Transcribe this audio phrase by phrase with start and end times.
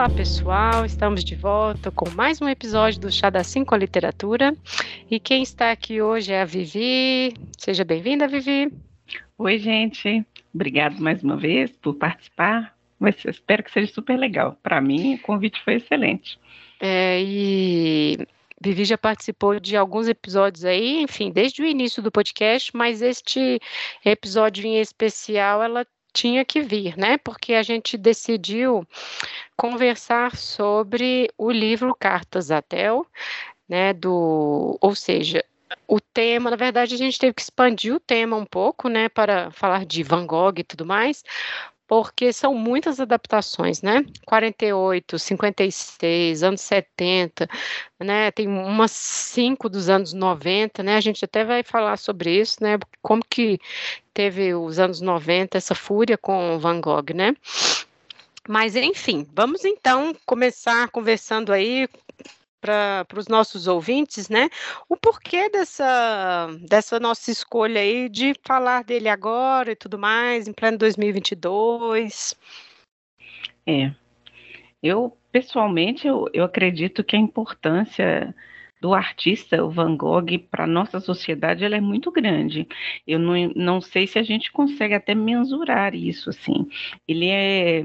[0.00, 0.86] Olá, pessoal!
[0.86, 4.56] Estamos de volta com mais um episódio do Chá da Cinco Literatura.
[5.10, 7.34] E quem está aqui hoje é a Vivi.
[7.58, 8.72] Seja bem-vinda, Vivi.
[9.36, 10.24] Oi, gente.
[10.54, 12.74] Obrigado mais uma vez por participar.
[12.98, 14.56] Mas espero que seja super legal.
[14.62, 16.40] Para mim, o convite foi excelente.
[16.80, 18.26] É, e
[18.58, 23.60] Vivi já participou de alguns episódios aí, enfim, desde o início do podcast, mas este
[24.02, 27.18] episódio em especial ela tinha que vir, né?
[27.18, 28.86] Porque a gente decidiu
[29.56, 33.06] conversar sobre o livro Cartas a Tel,
[33.68, 33.92] né?
[33.92, 35.44] Do, ou seja,
[35.86, 39.50] o tema, na verdade, a gente teve que expandir o tema um pouco, né, para
[39.50, 41.24] falar de Van Gogh e tudo mais,
[41.90, 44.06] porque são muitas adaptações, né?
[44.24, 47.48] 48, 56, anos 70,
[47.98, 48.30] né?
[48.30, 50.94] Tem umas cinco dos anos 90, né?
[50.94, 52.78] A gente até vai falar sobre isso, né?
[53.02, 53.58] Como que
[54.14, 57.34] teve os anos 90 essa fúria com Van Gogh, né?
[58.48, 61.88] Mas enfim, vamos então começar conversando aí
[62.60, 64.48] para os nossos ouvintes, né?
[64.88, 70.52] O porquê dessa, dessa nossa escolha aí de falar dele agora e tudo mais, em
[70.52, 72.36] pleno 2022.
[73.66, 73.92] É,
[74.82, 78.34] eu pessoalmente eu, eu acredito que a importância
[78.80, 82.66] do artista, o Van Gogh, para a nossa sociedade, ela é muito grande.
[83.06, 86.66] Eu não, não sei se a gente consegue até mensurar isso, assim.
[87.06, 87.84] Ele é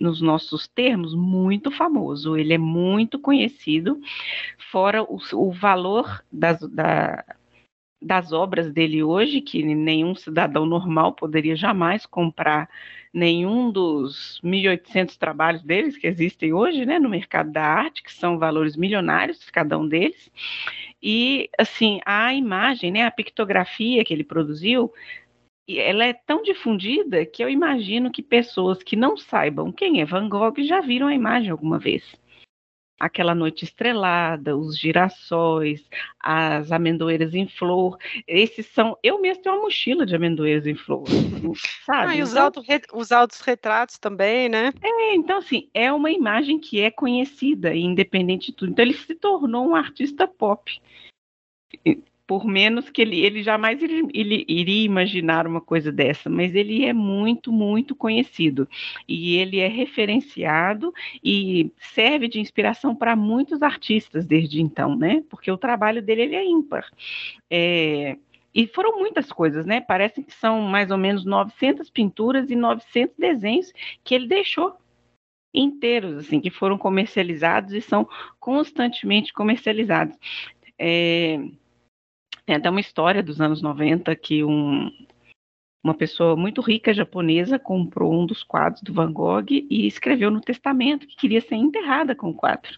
[0.00, 2.36] nos nossos termos, muito famoso.
[2.36, 4.00] Ele é muito conhecido,
[4.72, 7.22] fora o, o valor das, da,
[8.00, 12.68] das obras dele hoje, que nenhum cidadão normal poderia jamais comprar
[13.12, 18.38] nenhum dos 1.800 trabalhos deles que existem hoje, né, no mercado da arte, que são
[18.38, 20.30] valores milionários, cada um deles.
[21.02, 24.92] E, assim, a imagem, né, a pictografia que ele produziu,
[25.78, 30.28] ela é tão difundida que eu imagino que pessoas que não saibam quem é Van
[30.28, 32.02] Gogh já viram a imagem alguma vez.
[32.98, 35.88] Aquela noite estrelada, os girassóis,
[36.18, 37.96] as amendoeiras em flor.
[38.26, 38.94] Esses são.
[39.02, 41.04] Eu mesmo tenho uma mochila de amendoeiras em flor.
[41.86, 42.12] Sabe?
[42.12, 44.70] Ah, e os, então, auto, os autos retratos também, né?
[44.82, 48.72] É, então, assim, é uma imagem que é conhecida, independente de tudo.
[48.72, 50.70] Então, ele se tornou um artista pop
[52.30, 56.84] por menos que ele, ele jamais ele, ele, iria imaginar uma coisa dessa, mas ele
[56.84, 58.68] é muito, muito conhecido
[59.08, 65.24] e ele é referenciado e serve de inspiração para muitos artistas desde então, né?
[65.28, 66.88] Porque o trabalho dele ele é ímpar.
[67.50, 68.16] É,
[68.54, 69.80] e foram muitas coisas, né?
[69.80, 73.72] Parece que são mais ou menos 900 pinturas e 900 desenhos
[74.04, 74.76] que ele deixou
[75.52, 78.08] inteiros, assim, que foram comercializados e são
[78.38, 80.16] constantemente comercializados.
[80.78, 81.40] É,
[82.50, 84.90] tem até uma história dos anos 90 que um,
[85.84, 90.40] uma pessoa muito rica japonesa comprou um dos quadros do Van Gogh e escreveu no
[90.40, 92.76] testamento que queria ser enterrada com o quadro.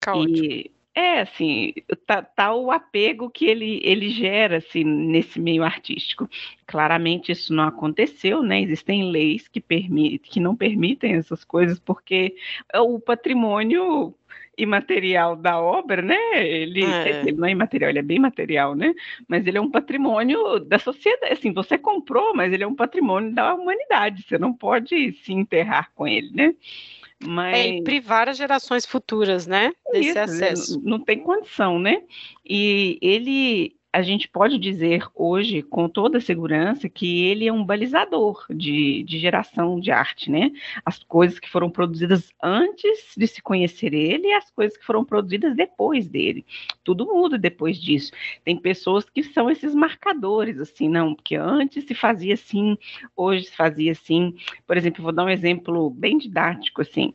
[0.00, 0.46] Caótico.
[0.46, 1.74] E é assim,
[2.06, 6.26] tá, tá, o apego que ele, ele gera assim, nesse meio artístico.
[6.66, 8.62] Claramente isso não aconteceu, né?
[8.62, 12.34] Existem leis que, permit, que não permitem essas coisas, porque
[12.74, 14.14] o patrimônio
[14.58, 16.18] imaterial da obra, né?
[16.34, 17.20] Ele, é.
[17.20, 18.92] ele, não é imaterial, ele é bem material, né?
[19.28, 21.32] Mas ele é um patrimônio da sociedade.
[21.32, 24.24] Assim, você comprou, mas ele é um patrimônio da humanidade.
[24.24, 26.54] Você não pode se enterrar com ele, né?
[27.24, 27.56] Mas...
[27.56, 29.72] É, e privar as gerações futuras, né?
[29.92, 30.82] Desse Isso, acesso.
[30.84, 32.02] Não tem condição, né?
[32.44, 38.44] E ele a gente pode dizer hoje, com toda segurança, que ele é um balizador
[38.50, 40.52] de, de, geração de arte, né?
[40.84, 45.04] As coisas que foram produzidas antes de se conhecer ele e as coisas que foram
[45.04, 46.44] produzidas depois dele.
[46.84, 48.12] Tudo muda depois disso.
[48.44, 52.76] Tem pessoas que são esses marcadores, assim, não, porque antes se fazia assim,
[53.16, 54.34] hoje se fazia assim.
[54.66, 57.14] Por exemplo, vou dar um exemplo bem didático, assim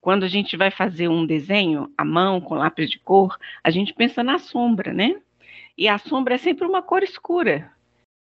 [0.00, 3.94] quando a gente vai fazer um desenho à mão, com lápis de cor, a gente
[3.94, 5.16] pensa na sombra, né?
[5.76, 7.72] E a sombra é sempre uma cor escura.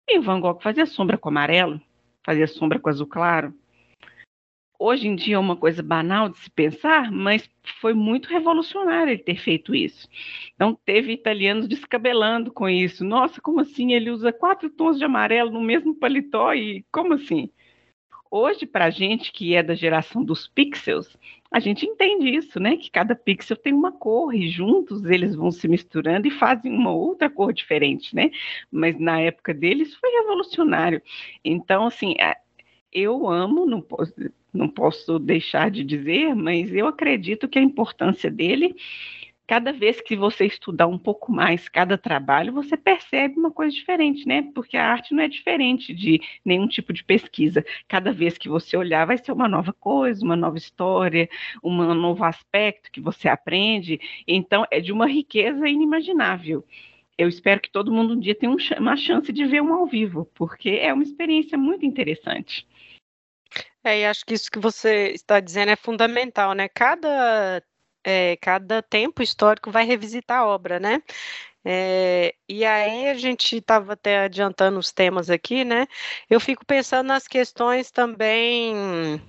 [0.08, 1.81] E Van Gogh fazia sombra com amarelo,
[2.25, 3.55] fazia sombra com azul claro.
[4.79, 7.49] Hoje em dia é uma coisa banal de se pensar, mas
[7.81, 10.08] foi muito revolucionário ele ter feito isso.
[10.55, 13.05] Então, teve italianos descabelando com isso.
[13.05, 13.93] Nossa, como assim?
[13.93, 17.50] Ele usa quatro tons de amarelo no mesmo paletó e como assim?
[18.31, 21.17] Hoje, para a gente que é da geração dos pixels,
[21.55, 22.77] a gente entende isso, né?
[22.77, 26.91] Que cada pixel tem uma cor e juntos eles vão se misturando e fazem uma
[26.91, 28.33] outra cor diferente, né?
[28.73, 31.01] Mas na época deles foi revolucionário.
[31.45, 32.17] Então, assim,
[32.93, 34.12] eu amo, não posso,
[34.53, 38.75] não posso deixar de dizer, mas eu acredito que a importância dele
[39.46, 44.26] cada vez que você estudar um pouco mais cada trabalho, você percebe uma coisa diferente,
[44.26, 44.43] né?
[44.55, 47.64] Porque a arte não é diferente de nenhum tipo de pesquisa.
[47.87, 51.29] Cada vez que você olhar, vai ser uma nova coisa, uma nova história,
[51.62, 54.00] um novo aspecto que você aprende.
[54.26, 56.64] Então, é de uma riqueza inimaginável.
[57.17, 60.29] Eu espero que todo mundo um dia tenha uma chance de ver um ao vivo,
[60.35, 62.67] porque é uma experiência muito interessante.
[63.85, 66.69] É, e acho que isso que você está dizendo é fundamental, né?
[66.69, 67.62] Cada
[68.05, 71.03] é, cada tempo histórico vai revisitar a obra, né?
[71.65, 75.87] É, e aí a gente estava até adiantando os temas aqui, né?
[76.29, 79.21] Eu fico pensando nas questões também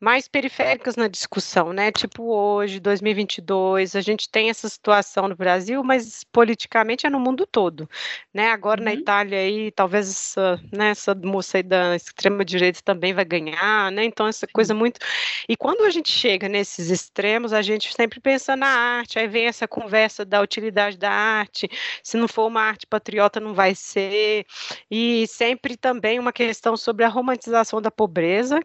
[0.00, 1.92] mais periféricas na discussão, né?
[1.92, 7.46] Tipo hoje, 2022, a gente tem essa situação no Brasil, mas politicamente é no mundo
[7.46, 7.88] todo,
[8.32, 8.50] né?
[8.50, 8.86] Agora uhum.
[8.86, 13.92] na Itália aí, talvez essa, né, essa moça aí da extrema direita também vai ganhar,
[13.92, 14.04] né?
[14.04, 14.98] Então essa coisa muito
[15.46, 19.46] E quando a gente chega nesses extremos, a gente sempre pensa na arte, aí vem
[19.46, 21.68] essa conversa da utilidade da arte,
[22.02, 24.46] se não for uma arte patriota não vai ser,
[24.90, 28.60] e sempre também uma questão sobre a romantização da pobreza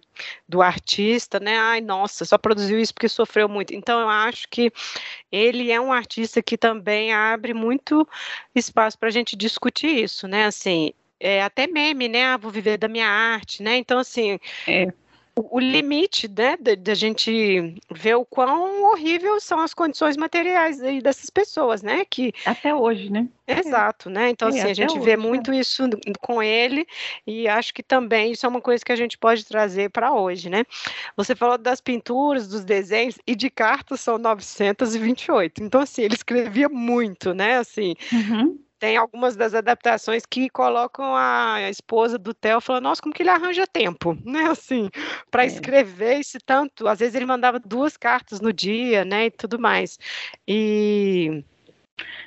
[0.48, 1.58] do artista artista, né?
[1.58, 3.74] Ai, nossa, só produziu isso porque sofreu muito.
[3.74, 4.72] Então, eu acho que
[5.32, 8.08] ele é um artista que também abre muito
[8.54, 10.46] espaço para a gente discutir isso, né?
[10.46, 12.26] Assim, é até meme, né?
[12.26, 13.78] Ah, vou viver da minha arte, né?
[13.78, 14.40] Então, assim.
[14.68, 14.88] É
[15.36, 21.30] o limite, né, da gente ver o quão horrível são as condições materiais aí dessas
[21.30, 23.28] pessoas, né, que até hoje, né?
[23.48, 24.30] Exato, né?
[24.30, 25.60] Então é, assim a gente hoje, vê muito né?
[25.60, 25.84] isso
[26.20, 26.88] com ele
[27.28, 30.50] e acho que também isso é uma coisa que a gente pode trazer para hoje,
[30.50, 30.64] né?
[31.16, 35.62] Você falou das pinturas, dos desenhos e de cartas são 928.
[35.62, 37.58] Então assim ele escrevia muito, né?
[37.58, 37.94] Assim.
[38.12, 43.24] Uhum tem algumas das adaptações que colocam a esposa do Theo falando, nossa, como que
[43.24, 44.92] ele arranja tempo, né, assim,
[45.32, 45.48] para é.
[45.48, 49.98] escrever esse tanto, às vezes ele mandava duas cartas no dia, né, e tudo mais,
[50.48, 51.44] e...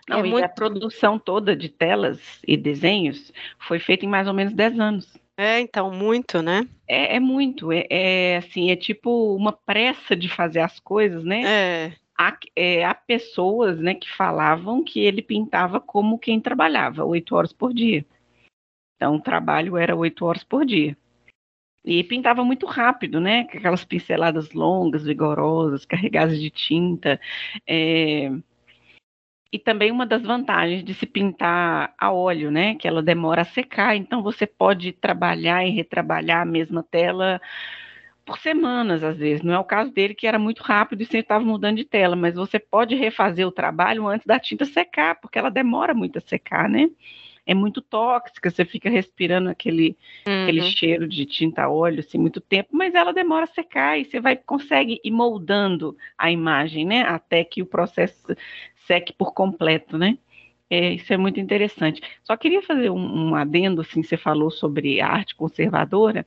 [0.09, 0.45] Não, é e muito...
[0.45, 5.17] a produção toda de telas e desenhos foi feita em mais ou menos 10 anos.
[5.37, 6.67] É, então, muito, né?
[6.89, 11.43] É, é muito, é, é, assim, é tipo uma pressa de fazer as coisas, né?
[11.45, 17.37] É há, é, há pessoas né, que falavam que ele pintava como quem trabalhava, oito
[17.37, 18.05] horas por dia.
[18.97, 20.97] Então, o trabalho era oito horas por dia.
[21.85, 23.45] E pintava muito rápido, né?
[23.45, 27.21] Com aquelas pinceladas longas, vigorosas, carregadas de tinta.
[27.67, 28.31] É...
[29.51, 32.75] E também uma das vantagens de se pintar a óleo, né?
[32.75, 37.41] Que ela demora a secar, então você pode trabalhar e retrabalhar a mesma tela
[38.29, 39.43] por semanas, às vezes.
[39.43, 42.15] Não é o caso dele, que era muito rápido e sempre estava mudando de tela,
[42.15, 46.21] mas você pode refazer o trabalho antes da tinta secar, porque ela demora muito a
[46.21, 46.91] secar, né?
[47.47, 49.97] É muito tóxica, você fica respirando aquele,
[50.27, 50.43] uhum.
[50.43, 54.21] aquele cheiro de tinta óleo assim muito tempo, mas ela demora a secar e você
[54.21, 57.05] vai consegue ir moldando a imagem, né?
[57.05, 58.37] Até que o processo
[58.87, 60.19] seque por completo, né?
[60.69, 62.03] É, isso é muito interessante.
[62.23, 66.27] Só queria fazer um, um adendo, assim, você falou sobre arte conservadora.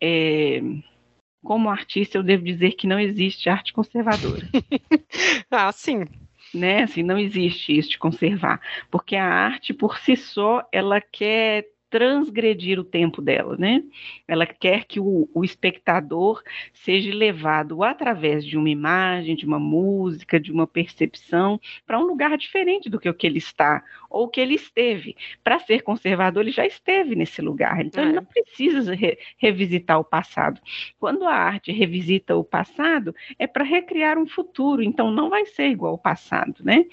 [0.00, 0.60] É,
[1.42, 4.46] como artista, eu devo dizer que não existe arte conservadora.
[5.50, 6.04] ah, sim.
[6.54, 6.82] Né?
[6.82, 12.78] Assim, não existe isso de conservar, porque a arte por si só, ela quer transgredir
[12.78, 13.82] o tempo dela, né?
[14.26, 20.38] Ela quer que o, o, espectador seja levado através de uma imagem, de uma música,
[20.38, 24.40] de uma percepção, para um lugar diferente do que o que ele está ou que
[24.40, 25.16] ele esteve.
[25.42, 28.06] Para ser conservador, ele já esteve nesse lugar, então é.
[28.06, 30.60] ele não precisa re, revisitar o passado.
[30.98, 35.68] Quando a arte revisita o passado, é para recriar um futuro, então não vai ser
[35.68, 36.86] igual ao passado, né?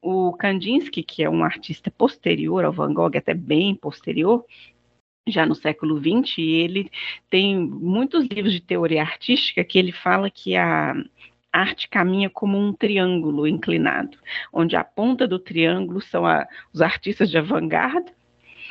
[0.00, 4.44] O Kandinsky, que é um artista posterior ao Van Gogh, até bem posterior,
[5.26, 6.90] já no século XX, ele
[7.30, 10.94] tem muitos livros de teoria artística que ele fala que a
[11.52, 14.18] arte caminha como um triângulo inclinado,
[14.52, 18.12] onde a ponta do triângulo são a, os artistas de avant-garde,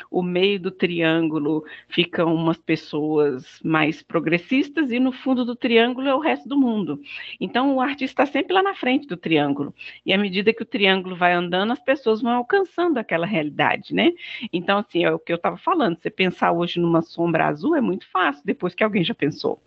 [0.10, 6.16] o meio do triângulo ficam umas pessoas mais progressistas e no fundo do triângulo é
[6.16, 7.00] o resto do mundo.
[7.40, 9.74] Então o artista está sempre lá na frente do triângulo.
[10.06, 14.12] E à medida que o triângulo vai andando, as pessoas vão alcançando aquela realidade, né?
[14.52, 15.98] Então, assim, é o que eu estava falando.
[15.98, 19.62] Você pensar hoje numa sombra azul é muito fácil, depois que alguém já pensou.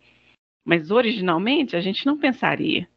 [0.65, 2.89] Mas originalmente a gente não pensaria.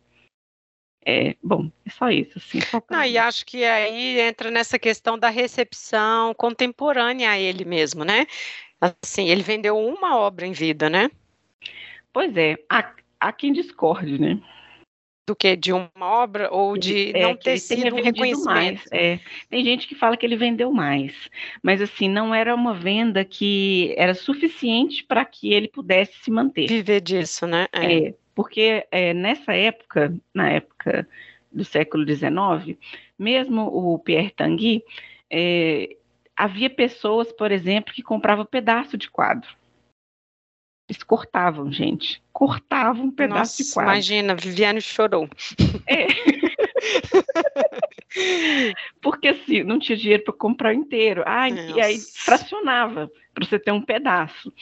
[1.05, 2.59] É, bom, é só isso, assim.
[2.61, 8.03] Só Não, e acho que aí entra nessa questão da recepção contemporânea a ele mesmo,
[8.03, 8.25] né?
[8.79, 11.09] Assim, ele vendeu uma obra em vida, né?
[12.11, 14.39] Pois é, há, há quem discorde, né?
[15.27, 15.55] Do que?
[15.55, 18.45] De uma obra ou de é, não ter sido um reconhecimento?
[18.45, 19.19] Mais, é.
[19.49, 21.13] Tem gente que fala que ele vendeu mais,
[21.61, 26.67] mas assim, não era uma venda que era suficiente para que ele pudesse se manter.
[26.67, 27.67] Viver disso, né?
[27.73, 28.07] É.
[28.07, 31.09] é porque é, nessa época, na época
[31.51, 32.77] do século XIX,
[33.17, 34.83] mesmo o Pierre Tanguy,
[35.27, 35.97] é,
[36.35, 39.49] havia pessoas, por exemplo, que compravam pedaço de quadro.
[40.87, 42.21] Eles cortavam, gente.
[42.31, 43.91] Cortavam um pedaço Nossa, de quadro.
[43.91, 45.27] Imagina, Viviane chorou.
[45.87, 46.05] É.
[49.01, 51.23] Porque assim, não tinha dinheiro para comprar inteiro.
[51.25, 54.53] Ah, e aí fracionava para você ter um pedaço.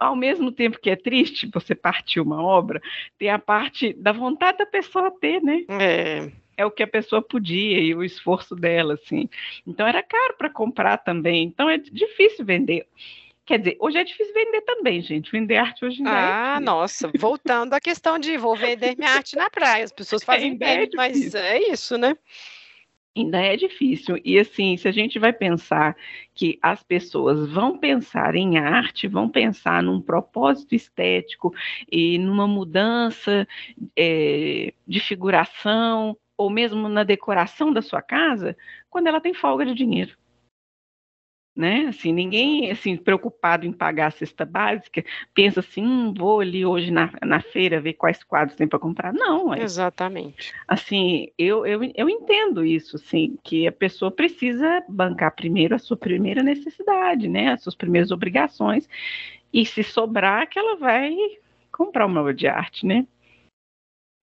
[0.00, 2.80] Ao mesmo tempo que é triste você partir uma obra,
[3.18, 5.64] tem a parte da vontade da pessoa ter, né?
[5.68, 6.32] É.
[6.56, 9.28] É o que a pessoa podia e o esforço dela, assim.
[9.66, 11.44] Então era caro para comprar também.
[11.44, 12.86] Então é difícil vender.
[13.44, 15.30] Quer dizer, hoje é difícil vender também, gente.
[15.32, 17.10] Vender arte hoje ainda é Ah, é nossa.
[17.18, 19.84] Voltando à questão de vou vender minha arte na praia.
[19.84, 22.16] As pessoas fazem bem, é mas é isso, né?
[23.16, 24.20] Ainda é difícil.
[24.24, 25.96] E assim, se a gente vai pensar
[26.34, 31.52] que as pessoas vão pensar em arte, vão pensar num propósito estético
[31.90, 33.46] e numa mudança
[33.96, 38.56] é, de figuração, ou mesmo na decoração da sua casa,
[38.88, 40.19] quando ela tem folga de dinheiro
[41.60, 41.86] né?
[41.88, 46.90] Assim, ninguém assim preocupado em pagar a cesta básica pensa assim, hum, vou ali hoje
[46.90, 49.12] na, na feira ver quais quadros tem para comprar.
[49.12, 50.54] Não, é, exatamente.
[50.66, 55.96] Assim, eu, eu, eu entendo isso, assim, que a pessoa precisa bancar primeiro a sua
[55.96, 57.52] primeira necessidade, né?
[57.52, 58.88] As suas primeiras obrigações
[59.52, 61.14] e se sobrar que ela vai
[61.70, 63.06] comprar uma obra de arte, né?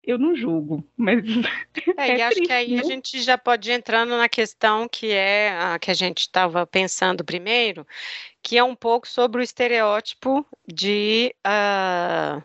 [0.07, 1.21] Eu não julgo, mas.
[1.97, 4.87] É, é e acho triste, que aí a gente já pode ir entrando na questão
[4.87, 7.85] que é a que a gente estava pensando primeiro,
[8.41, 11.35] que é um pouco sobre o estereótipo de.
[11.45, 12.41] Uh,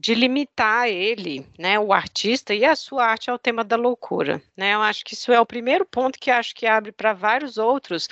[0.00, 4.74] de limitar ele, né, o artista e a sua arte ao tema da loucura, né?
[4.74, 8.08] Eu acho que isso é o primeiro ponto que acho que abre para vários outros,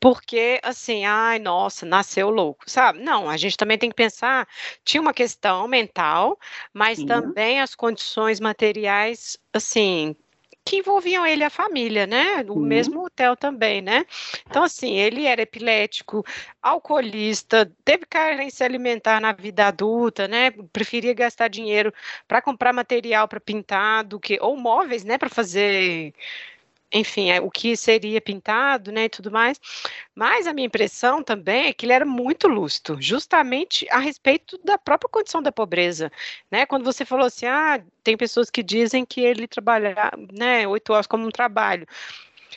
[0.00, 3.00] porque assim, ai, nossa, nasceu louco, sabe?
[3.00, 4.46] Não, a gente também tem que pensar,
[4.84, 6.38] tinha uma questão mental,
[6.72, 7.06] mas Sim.
[7.06, 10.14] também as condições materiais, assim,
[10.66, 12.44] que envolviam ele e a família, né?
[12.48, 12.60] O uhum.
[12.60, 14.04] mesmo hotel também, né?
[14.48, 16.24] Então, assim, ele era epilético,
[16.60, 20.50] alcoolista, teve carência alimentar na vida adulta, né?
[20.72, 21.94] Preferia gastar dinheiro
[22.26, 25.16] para comprar material para pintar do que, ou móveis, né?
[25.16, 26.12] Para fazer
[26.92, 29.60] enfim, é, o que seria pintado, né, e tudo mais.
[30.14, 34.78] Mas a minha impressão também é que ele era muito lúcido, justamente a respeito da
[34.78, 36.10] própria condição da pobreza,
[36.50, 36.64] né?
[36.66, 39.94] Quando você falou assim, ah, tem pessoas que dizem que ele trabalha,
[40.32, 41.86] né, oito horas como um trabalho.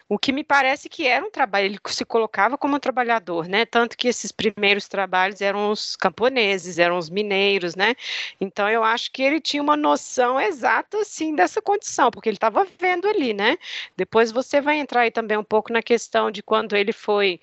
[0.07, 3.65] O que me parece que era um trabalho, ele se colocava como um trabalhador, né?
[3.65, 7.95] Tanto que esses primeiros trabalhos eram os camponeses, eram os mineiros, né?
[8.39, 12.65] Então eu acho que ele tinha uma noção exata, assim, dessa condição, porque ele estava
[12.79, 13.57] vendo ali, né?
[13.97, 17.39] Depois você vai entrar aí também um pouco na questão de quando ele foi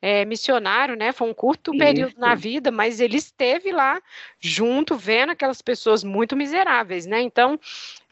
[0.00, 1.12] é, missionário, né?
[1.12, 2.20] Foi um curto período Isso.
[2.20, 4.00] na vida, mas ele esteve lá
[4.40, 7.20] junto, vendo aquelas pessoas muito miseráveis, né?
[7.20, 7.58] Então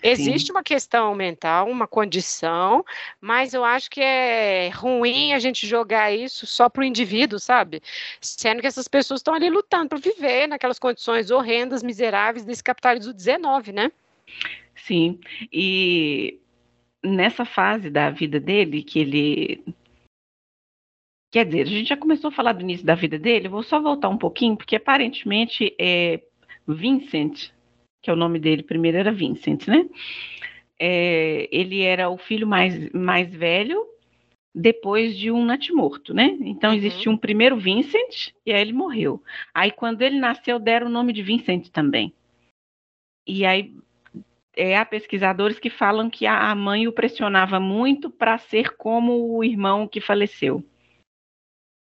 [0.02, 0.52] Existe Sim.
[0.52, 2.84] uma questão mental, uma condição,
[3.20, 7.82] mas eu acho que é ruim a gente jogar isso só para o indivíduo, sabe?
[8.20, 13.12] Sendo que essas pessoas estão ali lutando para viver naquelas condições horrendas, miseráveis desse capitalismo
[13.12, 13.90] 19, né?
[14.76, 15.18] Sim,
[15.50, 16.38] e
[17.02, 19.64] nessa fase da vida dele, que ele.
[21.36, 23.78] Quer dizer, a gente já começou a falar do início da vida dele, vou só
[23.78, 26.22] voltar um pouquinho, porque aparentemente é
[26.66, 27.50] Vincent,
[28.02, 29.86] que é o nome dele primeiro era Vincent, né?
[30.80, 33.86] É, ele era o filho mais, mais velho
[34.54, 36.38] depois de um natimorto, né?
[36.40, 36.76] Então uhum.
[36.78, 39.22] existia um primeiro Vincent e aí ele morreu.
[39.52, 42.14] Aí quando ele nasceu deram o nome de Vincent também.
[43.26, 43.74] E aí
[44.56, 49.44] é, há pesquisadores que falam que a mãe o pressionava muito para ser como o
[49.44, 50.64] irmão que faleceu.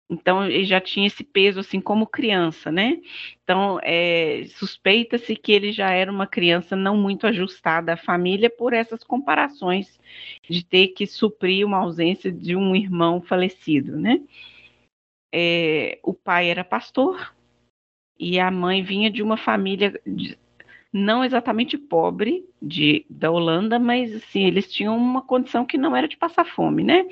[0.09, 3.01] Então, ele já tinha esse peso, assim, como criança, né?
[3.43, 8.73] Então, é, suspeita-se que ele já era uma criança não muito ajustada à família por
[8.73, 9.99] essas comparações
[10.47, 14.21] de ter que suprir uma ausência de um irmão falecido, né?
[15.33, 17.35] É, o pai era pastor
[18.17, 19.99] e a mãe vinha de uma família
[20.97, 26.07] não exatamente pobre de, da Holanda, mas assim, eles tinham uma condição que não era
[26.07, 27.05] de passar fome, né?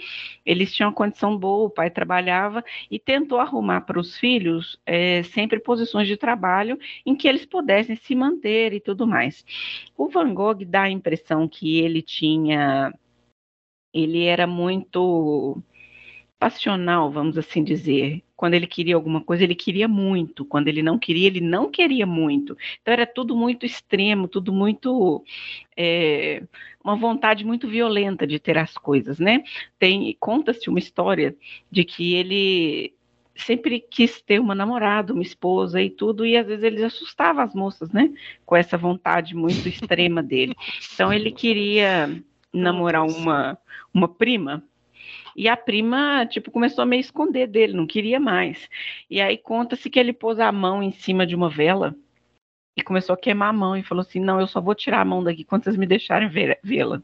[0.45, 5.21] Eles tinham uma condição boa, o pai trabalhava e tentou arrumar para os filhos é,
[5.23, 9.43] sempre posições de trabalho em que eles pudessem se manter e tudo mais.
[9.97, 12.93] O Van Gogh dá a impressão que ele tinha,
[13.93, 15.61] ele era muito
[16.39, 18.23] passional, vamos assim dizer.
[18.43, 20.43] Quando ele queria alguma coisa, ele queria muito.
[20.43, 22.57] Quando ele não queria, ele não queria muito.
[22.81, 25.23] Então era tudo muito extremo, tudo muito
[25.77, 26.43] é,
[26.83, 29.45] uma vontade muito violenta de ter as coisas, né?
[29.79, 31.33] Tem conta-se uma história
[31.71, 32.93] de que ele
[33.33, 37.55] sempre quis ter uma namorada, uma esposa e tudo, e às vezes ele assustava as
[37.55, 38.12] moças, né?
[38.45, 40.53] Com essa vontade muito extrema dele.
[40.93, 42.21] Então ele queria
[42.51, 43.57] namorar uma,
[43.93, 44.62] uma prima.
[45.35, 48.69] E a prima, tipo, começou a meio esconder dele, não queria mais.
[49.09, 51.95] E aí conta-se que ele pôs a mão em cima de uma vela
[52.75, 55.05] e começou a queimar a mão e falou assim: Não, eu só vou tirar a
[55.05, 56.29] mão daqui quando vocês me deixarem
[56.63, 57.01] vê-la.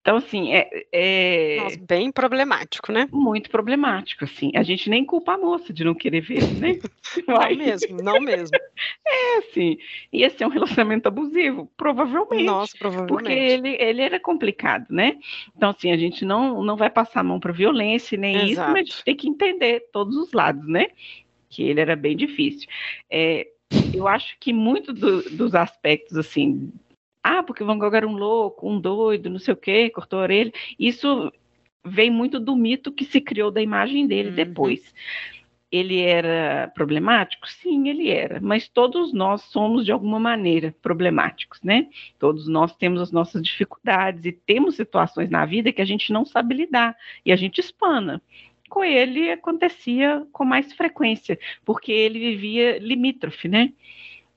[0.00, 1.56] Então, assim, é, é...
[1.62, 3.06] Nossa, bem problemático, né?
[3.12, 4.50] Muito problemático, assim.
[4.54, 6.78] A gente nem culpa a moça de não querer ver, né?
[7.28, 8.56] não mesmo, não mesmo.
[9.06, 9.76] É, assim,
[10.10, 12.44] ia ser um relacionamento abusivo, provavelmente.
[12.44, 13.12] Nossa, provavelmente.
[13.12, 15.18] Porque ele, ele era complicado, né?
[15.54, 18.50] Então, assim, a gente não, não vai passar a mão para violência nem Exato.
[18.50, 20.86] isso, mas a gente tem que entender todos os lados, né?
[21.50, 22.68] Que ele era bem difícil.
[23.10, 23.48] É,
[23.92, 26.72] eu acho que muito do, dos aspectos, assim,
[27.22, 30.22] ah, porque Van Gogh era um louco, um doido, não sei o quê, cortou a
[30.22, 30.52] orelha.
[30.78, 31.32] Isso
[31.84, 34.34] vem muito do mito que se criou da imagem dele uhum.
[34.34, 34.94] depois.
[35.70, 37.48] Ele era problemático?
[37.48, 41.88] Sim, ele era, mas todos nós somos de alguma maneira problemáticos, né?
[42.18, 46.24] Todos nós temos as nossas dificuldades e temos situações na vida que a gente não
[46.24, 48.20] sabe lidar e a gente espana
[48.68, 53.72] com ele acontecia com mais frequência, porque ele vivia limítrofe, né?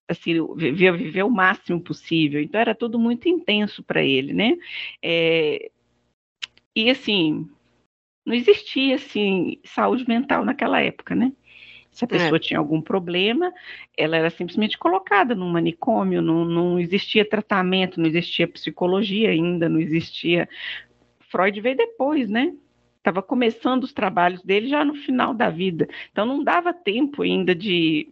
[0.08, 2.42] Assim, vivia viver o máximo possível.
[2.42, 4.58] Então era tudo muito intenso para ele, né?
[5.02, 5.72] É,
[6.76, 7.48] e assim,
[8.26, 11.32] não existia assim saúde mental naquela época, né?
[11.92, 12.40] Se a pessoa é.
[12.40, 13.54] tinha algum problema,
[13.96, 19.80] ela era simplesmente colocada num manicômio, não, não existia tratamento, não existia psicologia ainda, não
[19.80, 20.50] existia.
[21.20, 22.52] Freud veio depois, né?
[22.98, 25.88] Estava começando os trabalhos dele já no final da vida.
[26.12, 28.10] Então não dava tempo ainda de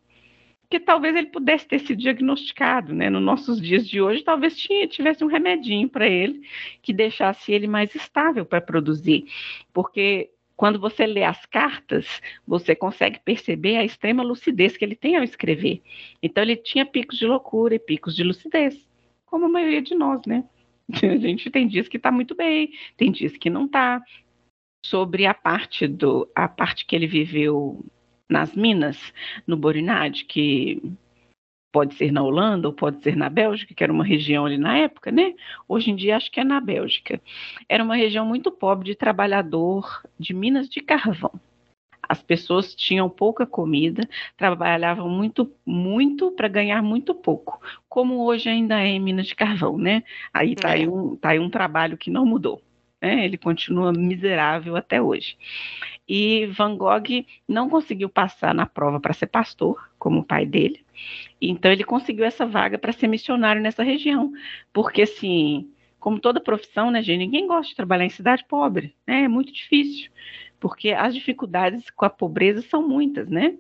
[0.71, 3.09] que talvez ele pudesse ter sido diagnosticado, né?
[3.09, 6.47] Nos nossos dias de hoje, talvez tinha, tivesse um remedinho para ele
[6.81, 9.25] que deixasse ele mais estável para produzir,
[9.73, 15.17] porque quando você lê as cartas, você consegue perceber a extrema lucidez que ele tem
[15.17, 15.81] ao escrever.
[16.23, 18.88] Então ele tinha picos de loucura e picos de lucidez,
[19.25, 20.45] como a maioria de nós, né?
[21.03, 24.01] A gente tem dias que está muito bem, tem dias que não está.
[24.84, 27.86] Sobre a parte do a parte que ele viveu
[28.32, 29.13] nas minas,
[29.46, 30.82] no Borinade, que
[31.72, 34.78] pode ser na Holanda ou pode ser na Bélgica, que era uma região ali na
[34.78, 35.34] época, né?
[35.67, 37.22] Hoje em dia acho que é na Bélgica.
[37.70, 41.32] Era uma região muito pobre de trabalhador de minas de carvão.
[42.08, 48.82] As pessoas tinham pouca comida, trabalhavam muito, muito para ganhar muito pouco, como hoje ainda
[48.82, 50.04] é em Minas de Carvão, né?
[50.34, 50.74] Aí está é.
[50.74, 52.62] aí, um, tá aí um trabalho que não mudou.
[53.02, 53.26] Né?
[53.26, 55.38] Ele continua miserável até hoje.
[56.13, 60.84] E Van Gogh não conseguiu passar na prova para ser pastor, como o pai dele.
[61.41, 64.34] Então ele conseguiu essa vaga para ser missionário nessa região,
[64.74, 65.71] porque assim,
[66.02, 69.21] como toda profissão, né, gente, ninguém gosta de trabalhar em cidade pobre, né?
[69.24, 70.12] É muito difícil,
[70.60, 73.56] porque as dificuldades com a pobreza são muitas, né?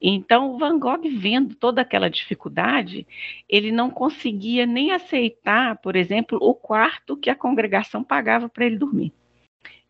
[0.00, 3.06] Então, Van Gogh, vendo toda aquela dificuldade,
[3.46, 8.78] ele não conseguia nem aceitar, por exemplo, o quarto que a congregação pagava para ele
[8.78, 9.12] dormir.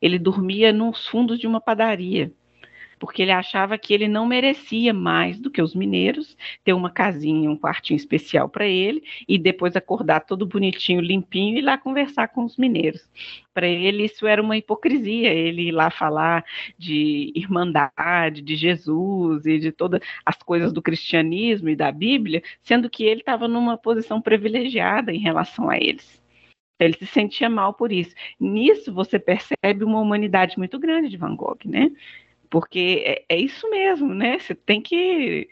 [0.03, 2.31] Ele dormia nos fundos de uma padaria
[3.03, 7.51] porque ele achava que ele não merecia mais do que os mineiros ter uma casinha,
[7.51, 12.29] um quartinho especial para ele e depois acordar todo bonitinho, limpinho e ir lá conversar
[12.29, 13.03] com os mineiros.
[13.53, 16.45] Para ele isso era uma hipocrisia, ele ir lá falar
[16.79, 22.89] de irmandade, de Jesus e de todas as coisas do cristianismo e da Bíblia, sendo
[22.89, 26.22] que ele estava numa posição privilegiada em relação a eles.
[26.79, 28.15] Ele se sentia mal por isso.
[28.41, 31.91] Nisso você percebe uma humanidade muito grande de Van Gogh, né?
[32.53, 34.39] porque é, é isso mesmo, né?
[34.39, 35.49] Você tem que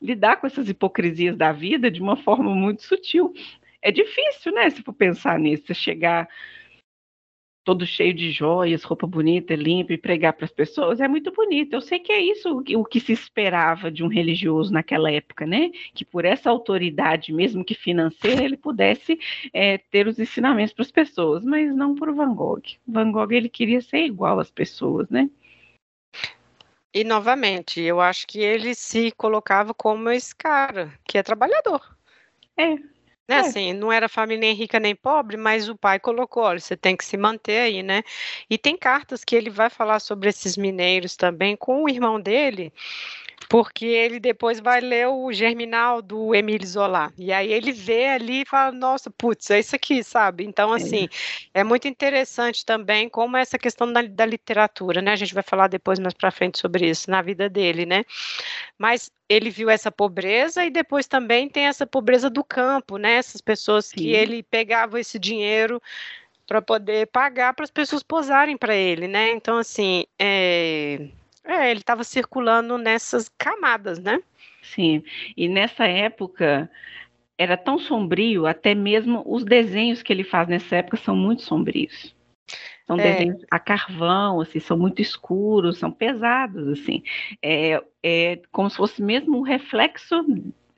[0.00, 3.32] lidar com essas hipocrisias da vida de uma forma muito sutil.
[3.80, 4.68] É difícil, né?
[4.68, 6.28] Se for pensar nisso, você chegar
[7.64, 11.72] todo cheio de joias, roupa bonita, limpa e pregar para as pessoas, é muito bonito.
[11.72, 15.70] Eu sei que é isso o que se esperava de um religioso naquela época, né?
[15.94, 19.18] Que por essa autoridade, mesmo que financeira, ele pudesse
[19.52, 22.62] é, ter os ensinamentos para as pessoas, mas não por Van Gogh.
[22.86, 25.30] Van Gogh ele queria ser igual às pessoas, né?
[26.92, 31.96] E novamente, eu acho que ele se colocava como esse cara, que é trabalhador.
[32.56, 32.93] É.
[33.26, 33.40] Né, é.
[33.40, 36.94] assim, não era família nem rica nem pobre, mas o pai colocou, olha, você tem
[36.94, 38.02] que se manter aí, né?
[38.50, 42.70] E tem cartas que ele vai falar sobre esses mineiros também com o irmão dele,
[43.48, 47.12] porque ele depois vai ler o Germinal do Emile Zola.
[47.16, 50.44] E aí ele vê ali e fala, nossa, putz, é isso aqui, sabe?
[50.44, 50.76] Então, é.
[50.76, 51.08] assim,
[51.52, 55.12] é, é muito interessante também como essa questão da, da literatura, né?
[55.12, 58.04] A gente vai falar depois mais para frente sobre isso, na vida dele, né?
[58.78, 63.14] Mas ele viu essa pobreza e depois também tem essa pobreza do campo, né?
[63.14, 63.96] Essas pessoas Sim.
[63.96, 65.80] que ele pegava esse dinheiro
[66.46, 69.30] para poder pagar para as pessoas posarem para ele, né?
[69.30, 71.08] Então, assim, é
[71.44, 74.20] é, ele estava circulando nessas camadas, né?
[74.62, 75.02] Sim,
[75.36, 76.70] e nessa época
[77.36, 82.14] era tão sombrio, até mesmo os desenhos que ele faz nessa época são muito sombrios.
[82.86, 83.02] São é.
[83.02, 87.02] desenhos a carvão, assim, são muito escuros, são pesados, assim.
[87.42, 90.24] É, é como se fosse mesmo um reflexo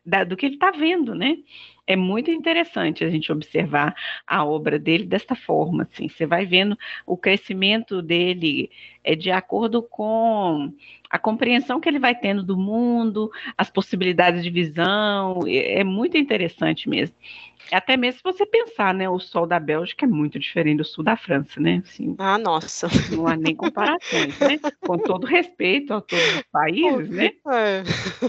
[0.06, 1.38] da, do que ele está vendo, né?
[1.86, 3.94] É muito interessante a gente observar
[4.26, 6.08] a obra dele desta forma, assim.
[6.08, 8.70] Você vai vendo o crescimento dele
[9.04, 10.72] é de acordo com
[11.08, 16.16] a compreensão que ele vai tendo do mundo, as possibilidades de visão, é, é muito
[16.16, 17.14] interessante mesmo.
[17.72, 21.02] Até mesmo se você pensar, né, o sol da Bélgica é muito diferente do sul
[21.02, 21.82] da França, né?
[21.84, 22.88] Assim, ah, nossa.
[23.10, 24.58] Não há nem comparações, né?
[24.80, 27.32] Com todo respeito a todos os países, né?
[27.48, 27.82] É,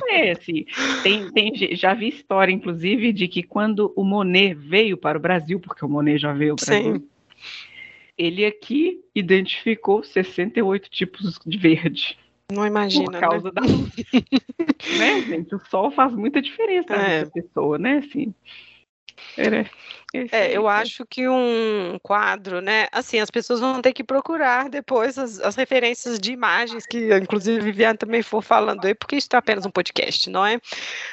[0.10, 0.65] é assim,
[1.04, 5.60] tem, tem, já vi história, inclusive, de que quando o Monet veio para o Brasil,
[5.60, 7.08] porque o Monet já veio para o Brasil, Sim.
[8.17, 12.17] ele aqui identificou 68 tipos de verde.
[12.52, 13.12] Não imagina.
[13.12, 13.52] Por causa né?
[13.54, 13.91] da luz.
[14.97, 15.54] né, gente?
[15.54, 17.26] O sol faz muita diferença é.
[17.26, 17.97] na pessoa, né?
[17.97, 18.34] Assim.
[19.38, 19.67] eres
[20.32, 22.88] Era, é, eu acho que um quadro, né?
[22.91, 27.60] Assim, as pessoas vão ter que procurar depois as, as referências de imagens, que inclusive
[27.60, 30.60] Viviane também for falando aí, porque isso é apenas um podcast, não é?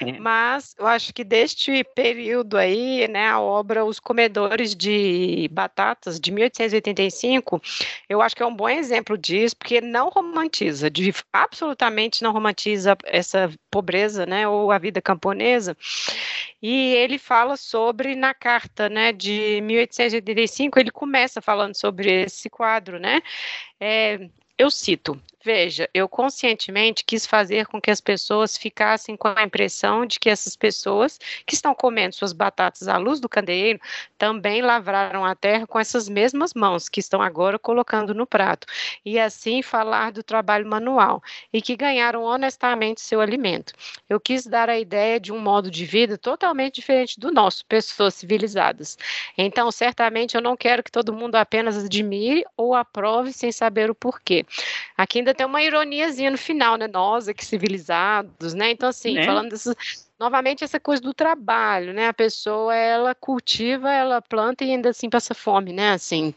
[0.00, 0.12] é?
[0.18, 6.30] Mas eu acho que deste período aí, né, a obra Os Comedores de Batatas, de
[6.30, 7.60] 1885,
[8.08, 12.96] eu acho que é um bom exemplo disso, porque não romantiza, de, absolutamente não romantiza
[13.04, 15.76] essa pobreza, né, ou a vida camponesa,
[16.62, 22.98] e ele fala sobre, na carta né, de 1885, ele começa falando sobre esse quadro,
[22.98, 23.20] né?
[23.80, 29.42] É, eu cito: Veja, eu conscientemente quis fazer com que as pessoas ficassem com a
[29.42, 33.78] impressão de que essas pessoas que estão comendo suas batatas à luz do candeeiro
[34.16, 38.66] também lavraram a terra com essas mesmas mãos que estão agora colocando no prato,
[39.04, 43.74] e assim falar do trabalho manual, e que ganharam honestamente seu alimento.
[44.08, 48.14] Eu quis dar a ideia de um modo de vida totalmente diferente do nosso, pessoas
[48.14, 48.96] civilizadas.
[49.36, 53.94] Então, certamente, eu não quero que todo mundo apenas admire ou aprove sem saber o
[53.94, 54.46] porquê.
[54.96, 56.88] Aqui ainda tem uma ironiazinha no final, né?
[56.88, 58.70] Nós aqui civilizados, né?
[58.70, 59.24] Então, assim, né?
[59.24, 59.74] falando dessas,
[60.18, 62.08] novamente essa coisa do trabalho, né?
[62.08, 65.92] A pessoa ela cultiva, ela planta e ainda assim passa fome, né?
[65.92, 66.34] Assim.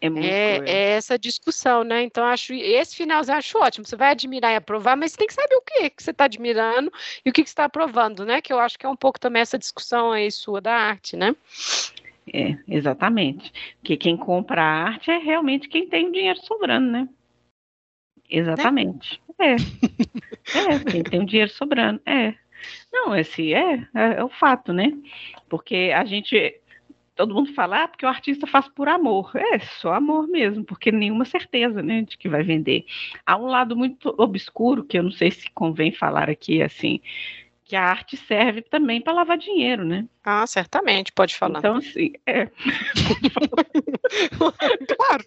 [0.00, 2.02] É, é, é, essa discussão, né?
[2.02, 3.84] Então, acho esse finalzinho acho ótimo.
[3.84, 6.24] Você vai admirar e aprovar, mas você tem que saber o que, que você está
[6.24, 6.90] admirando
[7.24, 8.40] e o que, que você está aprovando, né?
[8.40, 11.34] Que eu acho que é um pouco também essa discussão aí sua da arte, né?
[12.32, 13.52] É, exatamente.
[13.80, 17.08] Porque quem compra a arte é realmente quem tem dinheiro sobrando, né?
[18.30, 19.20] Exatamente.
[19.38, 19.56] É.
[20.54, 22.00] É, tem, tem um dinheiro sobrando.
[22.06, 22.34] É.
[22.92, 24.92] Não, esse é, é, é, o fato, né?
[25.48, 26.56] Porque a gente.
[27.16, 29.30] Todo mundo fala, ah, porque o artista faz por amor.
[29.34, 32.86] É, só amor mesmo, porque nenhuma certeza, né, de que vai vender.
[33.26, 36.98] Há um lado muito obscuro, que eu não sei se convém falar aqui, assim,
[37.70, 40.04] que a arte serve também para lavar dinheiro, né?
[40.24, 41.60] Ah, certamente, pode falar.
[41.60, 42.46] Então, assim, é.
[44.96, 45.24] claro.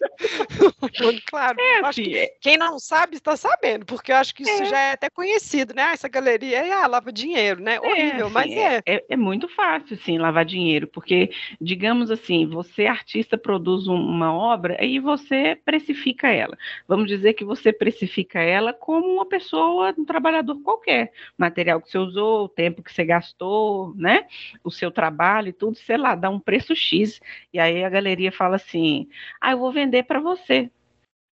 [1.26, 1.58] claro.
[1.58, 2.34] É, assim, é.
[2.38, 4.66] quem não sabe está sabendo, porque eu acho que isso é.
[4.66, 5.82] já é até conhecido, né?
[5.82, 7.76] Ah, essa galeria aí, ah, lava dinheiro, né?
[7.76, 8.82] É, Horrível, assim, mas é.
[8.86, 9.04] é.
[9.08, 9.16] é.
[9.16, 15.58] muito fácil, sim, lavar dinheiro, porque, digamos assim, você, artista, produz uma obra e você
[15.64, 16.56] precifica ela.
[16.86, 21.10] Vamos dizer que você precifica ela como uma pessoa, um trabalhador qualquer.
[21.36, 24.26] Material que você usou, o tempo que você gastou, né?
[24.62, 27.20] O seu seu trabalho e tudo, sei lá, dá um preço X.
[27.52, 29.08] E aí a galeria fala assim:
[29.40, 30.70] ah, eu vou vender para você.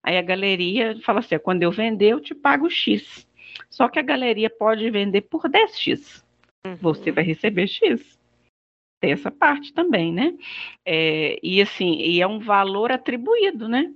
[0.02, 3.28] Aí a galeria fala assim: quando eu vender, eu te pago X.
[3.68, 6.24] Só que a galeria pode vender por 10X.
[6.66, 6.76] Uhum.
[6.76, 8.18] Você vai receber X.
[9.00, 10.34] Tem essa parte também, né?
[10.86, 13.92] É, e assim, e é um valor atribuído, né?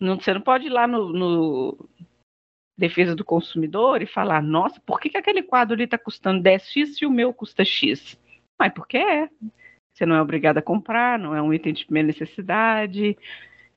[0.00, 1.88] Não, você não pode ir lá no, no
[2.82, 7.00] defesa do consumidor e falar, nossa, por que, que aquele quadro ali está custando 10x
[7.00, 8.18] e o meu custa X?
[8.58, 9.28] Mas porque é.
[9.92, 13.16] Você não é obrigado a comprar, não é um item de primeira necessidade.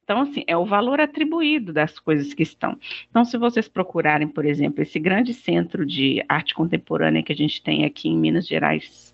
[0.03, 2.79] Então, assim, é o valor atribuído das coisas que estão.
[3.09, 7.61] Então, se vocês procurarem, por exemplo, esse grande centro de arte contemporânea que a gente
[7.61, 9.13] tem aqui em Minas Gerais,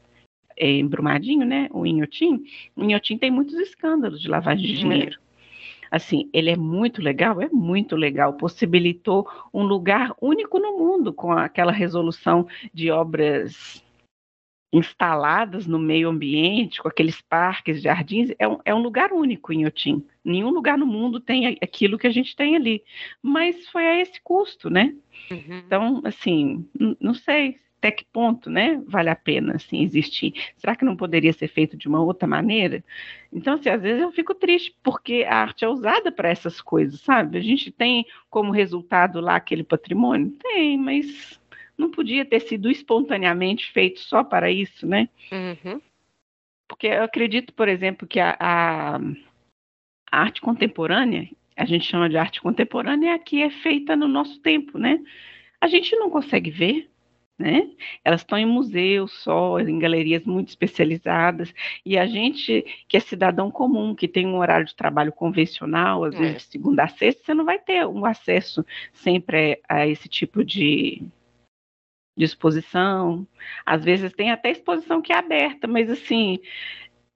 [0.56, 2.44] é, em Brumadinho, né, o Inhotim,
[2.76, 4.90] o Inhotim tem muitos escândalos de lavagem de uhum.
[4.90, 5.20] dinheiro.
[5.92, 11.34] Assim, ele é muito legal, é muito legal, possibilitou um lugar único no mundo com
[11.34, 13.84] aquela resolução de obras
[14.74, 19.66] instaladas no meio ambiente, com aqueles parques, jardins, é um, é um lugar único em
[19.66, 20.06] Otim.
[20.24, 22.82] Nenhum lugar no mundo tem aquilo que a gente tem ali.
[23.22, 24.96] Mas foi a esse custo, né?
[25.30, 25.58] Uhum.
[25.66, 26.66] Então, assim,
[27.02, 30.36] não sei até que ponto, né, vale a pena, assim, existir.
[30.56, 32.84] Será que não poderia ser feito de uma outra maneira?
[33.34, 37.02] Então, assim, às vezes eu fico triste, porque a arte é usada para essas coisas,
[37.02, 37.40] sabe?
[37.40, 40.30] A gente tem como resultado lá aquele patrimônio?
[40.44, 41.42] Tem, mas
[41.76, 45.10] não podia ter sido espontaneamente feito só para isso, né?
[45.32, 45.82] Uhum.
[46.68, 48.98] Porque eu acredito, por exemplo, que a, a,
[50.12, 54.08] a arte contemporânea, a gente chama de arte contemporânea, é a que é feita no
[54.08, 55.00] nosso tempo, né?
[55.60, 56.91] A gente não consegue ver,
[57.42, 57.68] né?
[58.06, 63.50] Elas estão em museus só, em galerias muito especializadas, e a gente que é cidadão
[63.50, 66.20] comum, que tem um horário de trabalho convencional, às é.
[66.20, 70.44] vezes de segunda a sexta, você não vai ter um acesso sempre a esse tipo
[70.46, 71.04] de,
[72.16, 73.28] de exposição.
[73.66, 76.40] Às vezes tem até exposição que é aberta, mas assim,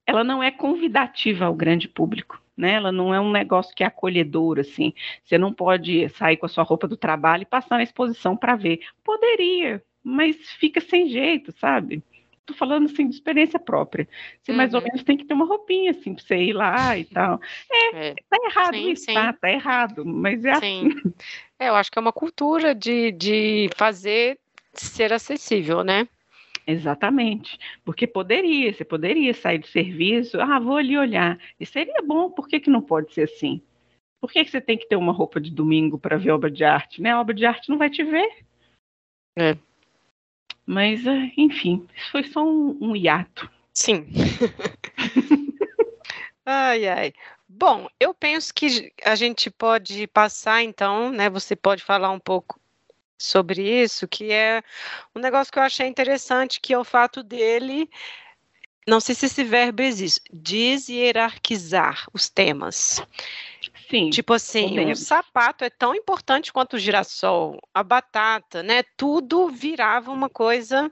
[0.06, 2.42] ela não é convidativa ao grande público.
[2.56, 2.72] Né?
[2.72, 4.94] Ela não é um negócio que é acolhedor, assim.
[5.22, 8.56] Você não pode sair com a sua roupa do trabalho e passar na exposição para
[8.56, 8.80] ver.
[9.04, 12.00] Poderia, mas fica sem jeito, sabe?
[12.46, 14.08] Tô falando assim de experiência própria.
[14.40, 14.56] Você uhum.
[14.56, 14.86] mais ou uhum.
[14.86, 17.40] menos tem que ter uma roupinha assim para você ir lá e tal.
[17.68, 18.14] É, é.
[18.14, 19.14] tá errado sim, isso, sim.
[19.14, 19.32] tá?
[19.32, 20.88] Tá errado, mas é sim.
[20.88, 21.12] assim.
[21.58, 24.38] É, eu acho que é uma cultura de, de fazer
[24.74, 26.06] ser acessível, né?
[26.66, 32.30] Exatamente, porque poderia, você poderia sair do serviço, ah, vou ali olhar, e seria bom,
[32.30, 33.62] por que, que não pode ser assim?
[34.20, 36.62] Por que, que você tem que ter uma roupa de domingo para ver obra de
[36.62, 37.12] arte, né?
[37.12, 38.44] A obra de arte não vai te ver.
[39.34, 39.56] É.
[40.66, 43.48] Mas, é, enfim, isso foi só um, um hiato.
[43.72, 44.06] Sim.
[46.44, 47.12] ai, ai.
[47.48, 51.30] Bom, eu penso que a gente pode passar, então, né?
[51.30, 52.58] Você pode falar um pouco
[53.18, 54.62] sobre isso, que é
[55.14, 57.88] um negócio que eu achei interessante, que é o fato dele,
[58.86, 63.02] não sei se esse verbo existe, deshierarquizar os temas.
[63.88, 64.10] Sim.
[64.10, 68.82] Tipo assim, o sapato é tão importante quanto o girassol, a batata, né?
[68.96, 70.90] Tudo virava uma coisa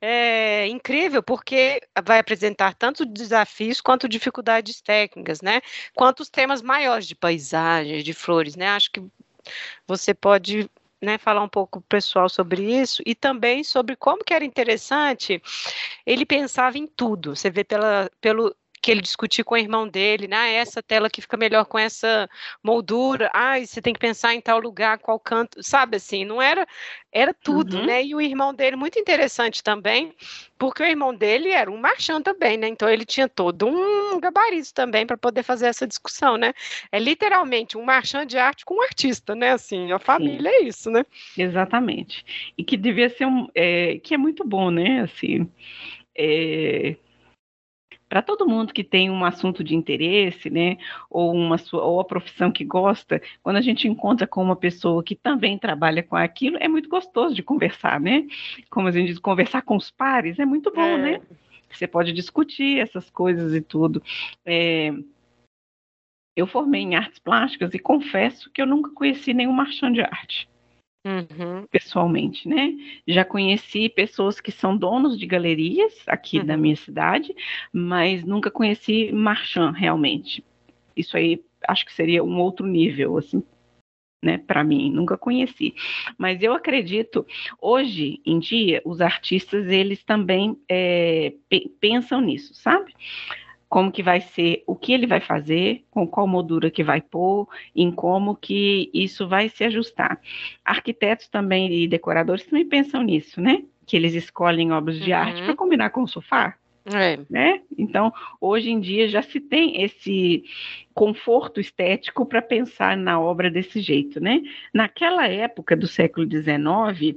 [0.00, 5.60] é, incrível, porque vai apresentar tanto desafios quanto dificuldades técnicas, né?
[5.94, 8.68] Quanto os temas maiores de paisagens, de flores, né?
[8.68, 9.02] Acho que
[9.86, 10.70] você pode
[11.02, 15.42] né, falar um pouco pessoal sobre isso e também sobre como que era interessante,
[16.06, 17.34] ele pensava em tudo.
[17.34, 20.36] Você vê pela, pelo que ele discutiu com o irmão dele, né?
[20.36, 22.28] Ah, essa tela que fica melhor com essa
[22.60, 23.30] moldura.
[23.32, 26.24] Ah, você tem que pensar em tal lugar, qual canto, sabe assim?
[26.24, 26.66] Não era,
[27.12, 27.86] era tudo, uhum.
[27.86, 28.04] né?
[28.04, 30.12] E o irmão dele muito interessante também,
[30.58, 32.66] porque o irmão dele era um marchand também, né?
[32.66, 36.52] Então ele tinha todo um gabarito também para poder fazer essa discussão, né?
[36.90, 39.52] É literalmente um marchand de arte com um artista, né?
[39.52, 40.56] Assim, a família Sim.
[40.56, 41.06] é isso, né?
[41.38, 42.24] Exatamente.
[42.58, 45.02] E que devia ser um, é, que é muito bom, né?
[45.02, 45.48] Assim,
[46.16, 46.96] é,
[48.12, 50.76] para todo mundo que tem um assunto de interesse, né,
[51.08, 55.16] ou uma ou a profissão que gosta, quando a gente encontra com uma pessoa que
[55.16, 58.26] também trabalha com aquilo, é muito gostoso de conversar, né?
[58.68, 61.14] Como a gente diz, conversar com os pares é muito bom, né?
[61.14, 61.18] é.
[61.20, 61.26] né?
[61.70, 64.02] Você pode discutir essas coisas e tudo.
[64.44, 64.92] É,
[66.36, 70.51] eu formei em artes plásticas e confesso que eu nunca conheci nenhum marchand de arte.
[71.04, 71.66] Uhum.
[71.68, 72.74] pessoalmente, né?
[73.08, 76.46] Já conheci pessoas que são donos de galerias aqui uhum.
[76.46, 77.34] da minha cidade,
[77.72, 80.44] mas nunca conheci marchand realmente.
[80.96, 83.42] Isso aí acho que seria um outro nível, assim,
[84.22, 85.74] né, para mim, nunca conheci.
[86.16, 87.26] Mas eu acredito,
[87.60, 91.34] hoje em dia, os artistas, eles também é,
[91.80, 92.94] pensam nisso, sabe?
[93.72, 97.48] Como que vai ser, o que ele vai fazer, com qual moldura que vai pôr,
[97.74, 100.20] em como que isso vai se ajustar.
[100.62, 103.62] Arquitetos também e decoradores também pensam nisso, né?
[103.86, 105.16] Que eles escolhem obras de uhum.
[105.16, 106.54] arte para combinar com o sofá.
[106.84, 107.18] É.
[107.30, 107.62] Né?
[107.78, 110.44] Então, hoje em dia já se tem esse
[110.92, 114.42] conforto estético para pensar na obra desse jeito, né?
[114.74, 117.16] Naquela época do século XIX,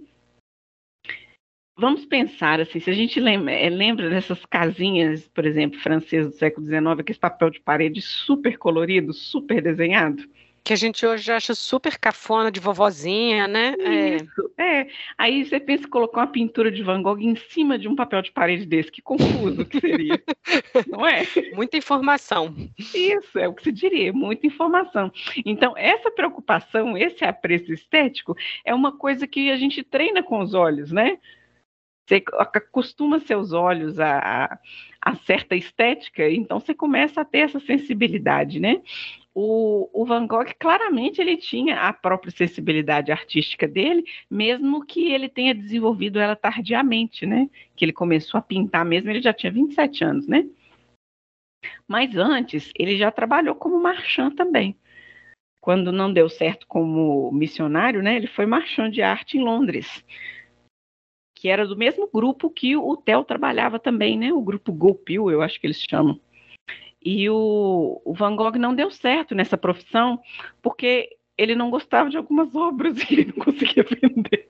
[1.78, 6.38] Vamos pensar assim, se a gente lembra, eh, lembra dessas casinhas, por exemplo, francesas do
[6.38, 10.24] século XIX, aquele papel de parede super colorido, super desenhado.
[10.64, 13.76] Que a gente hoje acha super cafona de vovozinha, né?
[14.16, 14.80] Isso, é.
[14.80, 14.88] é.
[15.18, 18.22] Aí você pensa em colocar uma pintura de Van Gogh em cima de um papel
[18.22, 20.20] de parede desse, que confuso que seria,
[20.88, 21.24] não é?
[21.54, 22.56] Muita informação.
[22.80, 25.12] Isso, é o que se diria, muita informação.
[25.46, 30.54] Então, essa preocupação, esse apreço estético, é uma coisa que a gente treina com os
[30.54, 31.20] olhos, né?
[32.06, 34.60] Você acostuma seus olhos a,
[35.02, 38.82] a, certa estética, então você começa a ter essa sensibilidade, né?
[39.34, 45.28] O, o, Van Gogh claramente ele tinha a própria sensibilidade artística dele, mesmo que ele
[45.28, 47.50] tenha desenvolvido ela tardiamente, né?
[47.76, 50.48] Que ele começou a pintar mesmo, ele já tinha 27 anos, né?
[51.88, 54.78] Mas antes, ele já trabalhou como marchand também.
[55.60, 58.16] Quando não deu certo como missionário, né?
[58.16, 60.06] Ele foi marchand de arte em Londres
[61.36, 64.32] que era do mesmo grupo que o Theo trabalhava também, né?
[64.32, 66.20] O grupo Golpil, eu acho que eles chamam.
[67.04, 70.20] E o, o, Van Gogh não deu certo nessa profissão,
[70.62, 74.48] porque ele não gostava de algumas obras e ele não conseguia vender.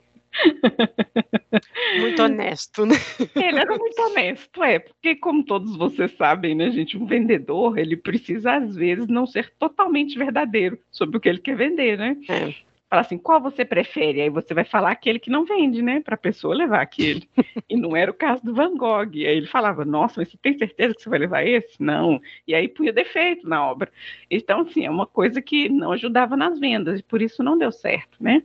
[2.00, 2.86] Muito honesto.
[2.86, 2.94] né?
[3.34, 7.96] Ele era muito honesto, é, porque como todos vocês sabem, né, gente, um vendedor, ele
[7.96, 12.16] precisa às vezes não ser totalmente verdadeiro sobre o que ele quer vender, né?
[12.28, 12.54] É.
[12.88, 14.20] Fala assim, qual você prefere?
[14.20, 16.00] Aí você vai falar aquele que não vende, né?
[16.00, 17.28] Para a pessoa levar aquele.
[17.68, 19.10] e não era o caso do Van Gogh.
[19.12, 21.82] E aí ele falava, nossa, mas você tem certeza que você vai levar esse?
[21.82, 22.20] Não.
[22.46, 23.90] E aí punha defeito na obra.
[24.30, 27.72] Então, assim, é uma coisa que não ajudava nas vendas, e por isso não deu
[27.72, 28.44] certo, né?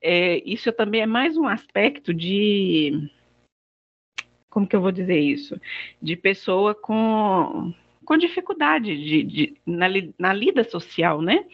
[0.00, 3.10] É, isso também é mais um aspecto de.
[4.48, 5.60] Como que eu vou dizer isso?
[6.00, 7.74] De pessoa com,
[8.06, 9.86] com dificuldade de, de na,
[10.18, 11.44] na lida social, né?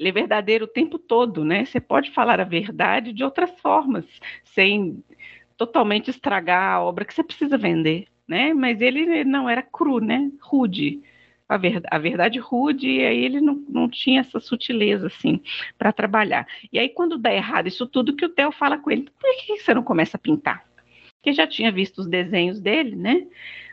[0.00, 1.66] Ele é verdadeiro o tempo todo, né?
[1.66, 4.06] Você pode falar a verdade de outras formas,
[4.42, 5.04] sem
[5.58, 8.54] totalmente estragar a obra que você precisa vender, né?
[8.54, 10.30] Mas ele não era cru, né?
[10.40, 11.02] Rude.
[11.46, 15.42] A, ver, a verdade rude, e aí ele não, não tinha essa sutileza, assim,
[15.76, 16.46] para trabalhar.
[16.72, 19.58] E aí, quando dá errado isso tudo, que o Theo fala com ele, por que
[19.58, 20.64] você não começa a pintar?
[21.16, 23.26] Porque já tinha visto os desenhos dele, né?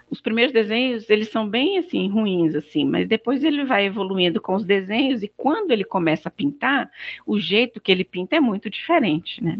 [0.09, 4.55] Os primeiros desenhos, eles são bem assim ruins assim, mas depois ele vai evoluindo com
[4.55, 6.89] os desenhos e quando ele começa a pintar,
[7.25, 9.59] o jeito que ele pinta é muito diferente, né?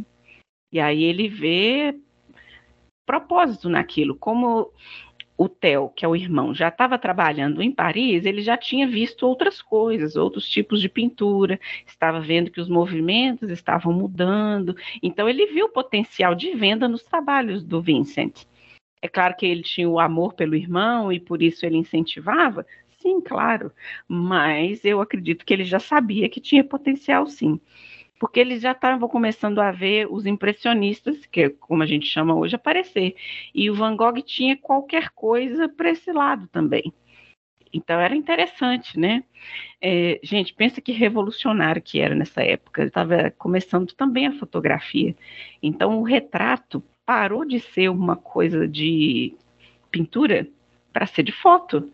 [0.72, 1.96] E aí ele vê
[3.06, 4.72] propósito naquilo, como
[5.38, 9.24] o Theo, que é o irmão, já estava trabalhando em Paris, ele já tinha visto
[9.28, 15.46] outras coisas, outros tipos de pintura, estava vendo que os movimentos estavam mudando, então ele
[15.46, 18.46] viu o potencial de venda nos trabalhos do Vincent.
[19.02, 22.66] É claro que ele tinha o amor pelo irmão e por isso ele incentivava?
[23.00, 23.72] Sim, claro.
[24.08, 27.60] Mas eu acredito que ele já sabia que tinha potencial, sim.
[28.20, 32.36] Porque eles já estavam começando a ver os impressionistas, que é como a gente chama
[32.36, 33.16] hoje, aparecer.
[33.54, 36.92] E o Van Gogh tinha qualquer coisa para esse lado também.
[37.74, 39.24] Então era interessante, né?
[39.82, 42.84] É, gente, pensa que revolucionário que era nessa época.
[42.86, 45.16] Estava começando também a fotografia.
[45.62, 49.34] Então o retrato parou de ser uma coisa de
[49.90, 50.46] pintura
[50.92, 51.90] para ser de foto.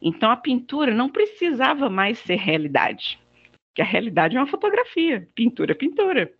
[0.00, 3.20] Então a pintura não precisava mais ser realidade,
[3.74, 6.32] que a realidade é uma fotografia, pintura é pintura.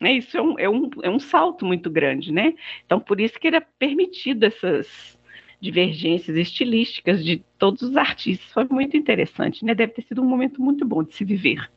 [0.00, 2.52] É, isso é um, é, um, é um salto muito grande, né?
[2.84, 5.16] Então por isso que era permitido essas
[5.60, 8.50] divergências estilísticas de todos os artistas.
[8.52, 9.72] Foi muito interessante, né?
[9.72, 11.70] Deve ter sido um momento muito bom de se viver.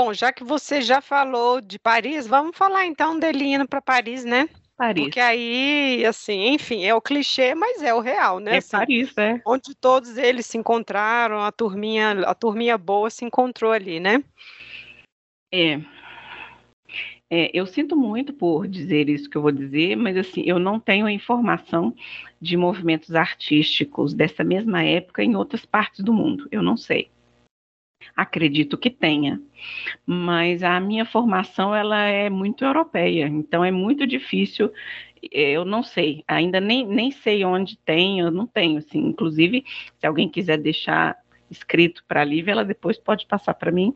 [0.00, 4.24] Bom, já que você já falou de Paris, vamos falar então dele indo para Paris,
[4.24, 4.48] né?
[4.76, 5.04] Paris.
[5.04, 8.56] Porque aí, assim, enfim, é o clichê, mas é o real, né?
[8.56, 9.40] É assim, Paris, é.
[9.46, 14.22] Onde todos eles se encontraram, a turminha, a turminha boa se encontrou ali, né?
[15.50, 15.80] É.
[17.30, 17.50] é.
[17.54, 21.08] Eu sinto muito por dizer isso que eu vou dizer, mas assim, eu não tenho
[21.08, 21.94] informação
[22.40, 26.46] de movimentos artísticos dessa mesma época em outras partes do mundo.
[26.50, 27.10] Eu não sei.
[28.14, 29.40] Acredito que tenha,
[30.04, 34.70] mas a minha formação ela é muito europeia, então é muito difícil.
[35.30, 38.78] Eu não sei, ainda nem, nem sei onde tem, eu não tenho.
[38.78, 39.64] Assim, inclusive,
[39.98, 41.16] se alguém quiser deixar
[41.50, 43.92] escrito para a Lívia, ela depois pode passar para mim.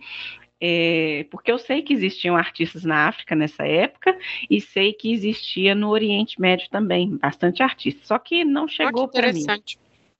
[0.63, 4.17] É, porque eu sei que existiam artistas na África nessa época
[4.49, 8.05] e sei que existia no Oriente Médio também, bastante artista.
[8.05, 9.47] Só que não chegou para mim.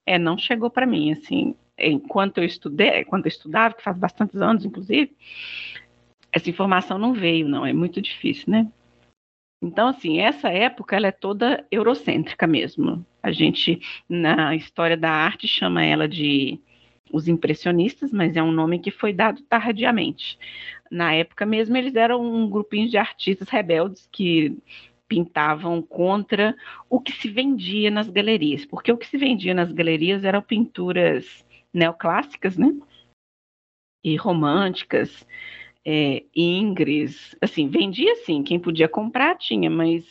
[0.07, 4.41] É, não chegou para mim, assim enquanto eu estudei, quando eu estudava, que faz bastantes
[4.41, 5.15] anos, inclusive,
[6.33, 8.71] essa informação não veio, não, é muito difícil, né?
[9.63, 13.05] Então, assim, essa época ela é toda eurocêntrica mesmo.
[13.23, 16.59] A gente, na história da arte, chama ela de
[17.13, 20.39] os impressionistas, mas é um nome que foi dado tardiamente.
[20.91, 24.57] Na época mesmo, eles eram um grupinho de artistas rebeldes que
[25.07, 26.57] pintavam contra
[26.89, 31.45] o que se vendia nas galerias, porque o que se vendia nas galerias eram pinturas
[31.73, 32.75] neoclássicas, né?
[34.05, 35.27] E românticas,
[35.85, 40.05] é, ingres, assim, vendia sim, quem podia comprar tinha, mas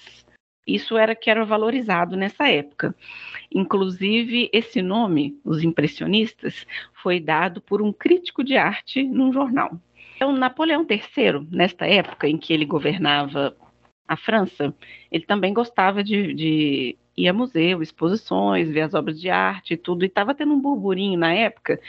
[0.65, 2.95] isso era que era valorizado nessa época.
[3.53, 9.79] Inclusive, esse nome, os impressionistas, foi dado por um crítico de arte num jornal.
[10.15, 13.55] Então, Napoleão III, nesta época em que ele governava
[14.07, 14.75] a França,
[15.11, 19.77] ele também gostava de, de ir a museu, exposições, ver as obras de arte e
[19.77, 21.79] tudo, e estava tendo um burburinho na época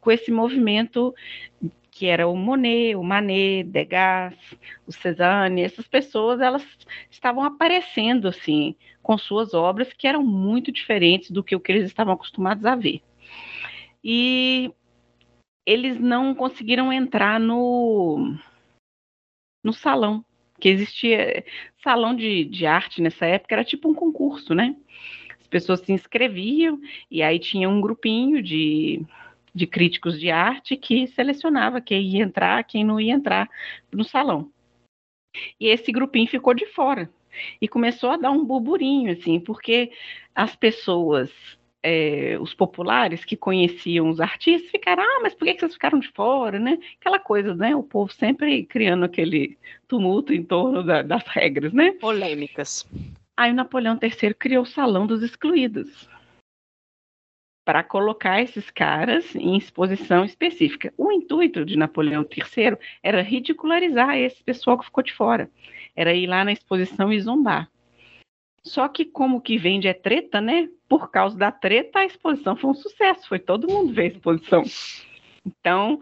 [0.00, 1.14] com esse movimento
[1.90, 4.34] que era o Monet, o Manet, Degas,
[4.86, 6.64] o Cézanne, essas pessoas, elas
[7.10, 11.86] estavam aparecendo assim com suas obras que eram muito diferentes do que o que eles
[11.86, 13.02] estavam acostumados a ver.
[14.04, 14.72] E
[15.66, 18.36] eles não conseguiram entrar no
[19.64, 20.24] no salão
[20.60, 21.44] que existia
[21.82, 24.76] salão de, de arte nessa época, era tipo um concurso, né?
[25.40, 26.80] As pessoas se inscreviam
[27.10, 29.02] e aí tinha um grupinho de,
[29.54, 33.48] de críticos de arte que selecionava quem ia entrar, quem não ia entrar
[33.92, 34.50] no salão.
[35.60, 37.10] E esse grupinho ficou de fora.
[37.60, 39.92] e começou a dar um burburinho, assim, porque
[40.34, 41.30] as pessoas
[41.82, 46.08] é, os populares que conheciam os artistas ficaram, ah, mas por que vocês ficaram de
[46.08, 46.78] fora, né?
[47.00, 47.74] Aquela coisa, né?
[47.74, 49.56] O povo sempre criando aquele
[49.86, 51.92] tumulto em torno da, das regras, né?
[51.92, 52.86] Polêmicas.
[53.36, 56.08] Aí o Napoleão III criou o Salão dos Excluídos
[57.68, 60.90] para colocar esses caras em exposição específica.
[60.96, 65.50] O intuito de Napoleão III era ridicularizar esse pessoal que ficou de fora.
[65.94, 67.70] Era ir lá na exposição e zombar.
[68.62, 70.68] Só que como que vende é treta, né?
[70.88, 73.28] Por causa da treta, a exposição foi um sucesso.
[73.28, 74.64] Foi todo mundo ver a exposição.
[75.44, 75.98] Então,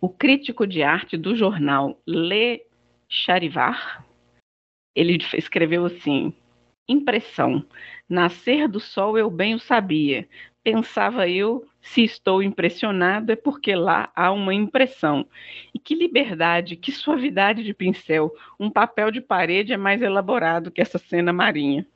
[0.00, 2.64] o crítico de arte do jornal Le
[3.08, 4.04] Charivar,
[4.94, 6.34] ele escreveu assim:
[6.88, 7.64] impressão.
[8.08, 10.28] Nascer do sol eu bem o sabia.
[10.62, 15.26] Pensava eu, se estou impressionado é porque lá há uma impressão.
[15.74, 18.32] E que liberdade, que suavidade de pincel.
[18.60, 21.86] Um papel de parede é mais elaborado que essa cena marinha.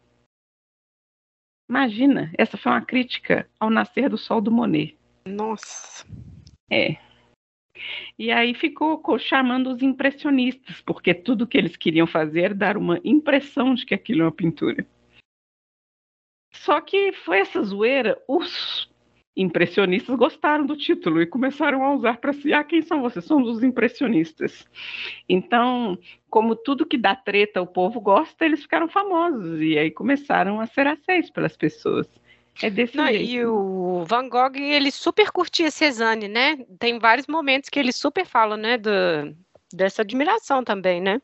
[1.69, 4.97] Imagina, essa foi uma crítica ao nascer do sol do Monet.
[5.27, 6.07] Nossa.
[6.71, 6.97] É.
[8.19, 13.01] E aí ficou chamando os impressionistas, porque tudo que eles queriam fazer era dar uma
[13.05, 14.87] impressão de que aquilo é uma pintura.
[16.53, 18.91] Só que foi essa zoeira, os
[19.37, 23.25] impressionistas gostaram do título e começaram a usar para si, ah, quem são vocês?
[23.25, 24.67] Somos os impressionistas.
[25.29, 25.99] Então,
[26.31, 30.67] como tudo que dá treta o povo gosta, eles ficaram famosos e aí começaram a
[30.67, 32.09] ser aceitos pelas pessoas.
[32.63, 33.31] É desse Não, jeito.
[33.31, 36.57] E o Van Gogh, ele super curtia Cezanne, né?
[36.79, 38.91] Tem vários momentos que ele super fala, né, do,
[39.71, 41.21] dessa admiração também, né?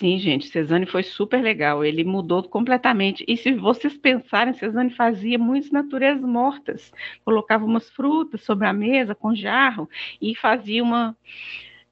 [0.00, 1.84] Sim, gente, Cezanne foi super legal.
[1.84, 3.22] Ele mudou completamente.
[3.28, 6.90] E se vocês pensarem, Cezanne fazia muitas naturezas mortas.
[7.22, 11.14] Colocava umas frutas sobre a mesa com jarro e fazia uma,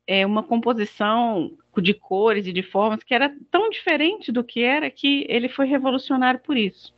[0.07, 4.91] é, uma composição de cores e de formas que era tão diferente do que era
[4.91, 6.95] que ele foi revolucionário por isso.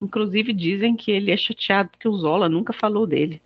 [0.00, 3.42] Inclusive dizem que ele é chateado porque o Zola nunca falou dele.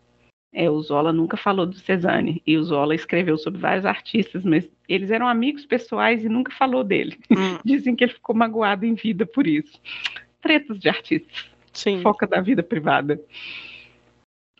[0.52, 4.68] É, o Zola nunca falou do Cezanne, e o Zola escreveu sobre vários artistas, mas
[4.88, 7.18] eles eram amigos pessoais e nunca falou dele.
[7.30, 7.58] Hum.
[7.64, 9.80] Dizem que ele ficou magoado em vida por isso.
[10.40, 11.50] Tretas de artistas.
[11.72, 12.00] Sim.
[12.00, 13.20] Foca da vida privada.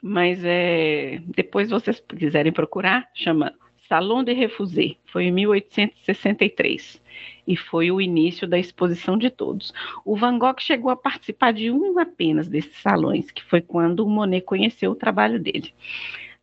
[0.03, 3.55] Mas é, depois vocês quiserem procurar, chama
[3.89, 7.01] Salon de Refusé, foi em 1863
[7.49, 9.73] e foi o início da exposição de todos.
[10.05, 14.09] O Van Gogh chegou a participar de um apenas desses salões, que foi quando o
[14.09, 15.73] Monet conheceu o trabalho dele.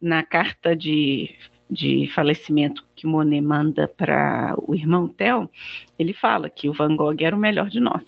[0.02, 1.36] Na carta de,
[1.70, 5.48] de falecimento que Monet manda para o irmão Theo,
[6.00, 8.04] ele fala que o Van Gogh era o melhor de nós.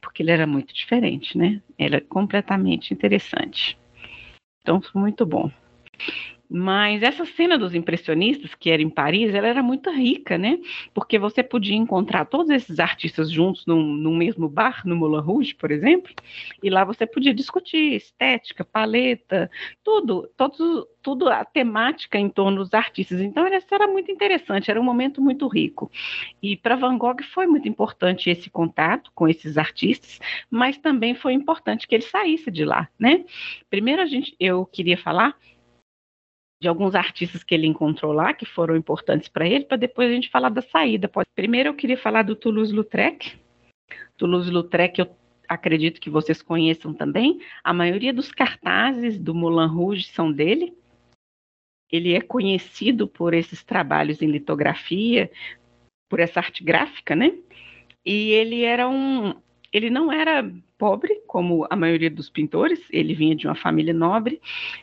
[0.00, 1.60] Porque ele era muito diferente, né?
[1.76, 3.76] Era completamente interessante.
[4.60, 5.50] Então, foi muito bom.
[6.48, 10.58] Mas essa cena dos impressionistas, que era em Paris, ela era muito rica, né?
[10.92, 15.54] Porque você podia encontrar todos esses artistas juntos num, num mesmo bar, no Moulin Rouge,
[15.54, 16.12] por exemplo,
[16.62, 19.50] e lá você podia discutir estética, paleta,
[19.82, 23.20] tudo, tudo, tudo a temática em torno dos artistas.
[23.20, 25.90] Então, isso era muito interessante, era um momento muito rico.
[26.42, 30.20] E para Van Gogh foi muito importante esse contato com esses artistas,
[30.50, 33.24] mas também foi importante que ele saísse de lá, né?
[33.70, 35.36] Primeiro, a gente, eu queria falar
[36.64, 40.14] de alguns artistas que ele encontrou lá, que foram importantes para ele, para depois a
[40.14, 41.10] gente falar da saída.
[41.34, 43.38] Primeiro eu queria falar do Toulouse-Lautrec.
[44.16, 45.14] Toulouse-Lautrec eu
[45.46, 47.38] acredito que vocês conheçam também.
[47.62, 50.74] A maioria dos cartazes do Moulin Rouge são dele.
[51.92, 55.30] Ele é conhecido por esses trabalhos em litografia,
[56.08, 57.34] por essa arte gráfica, né?
[58.06, 59.34] E ele era um,
[59.74, 60.48] ele não era
[60.78, 64.40] pobre, como a maioria dos pintores, ele vinha de uma família nobre,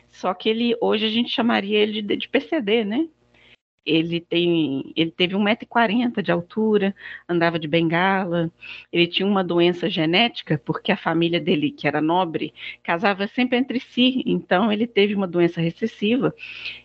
[0.08, 3.08] só que ele hoje a gente chamaria ele de, de PCD, né?
[3.84, 6.94] Ele, tem, ele teve 1,40m de altura,
[7.28, 8.50] andava de bengala,
[8.92, 13.80] ele tinha uma doença genética, porque a família dele, que era nobre, casava sempre entre
[13.80, 16.32] si, então ele teve uma doença recessiva,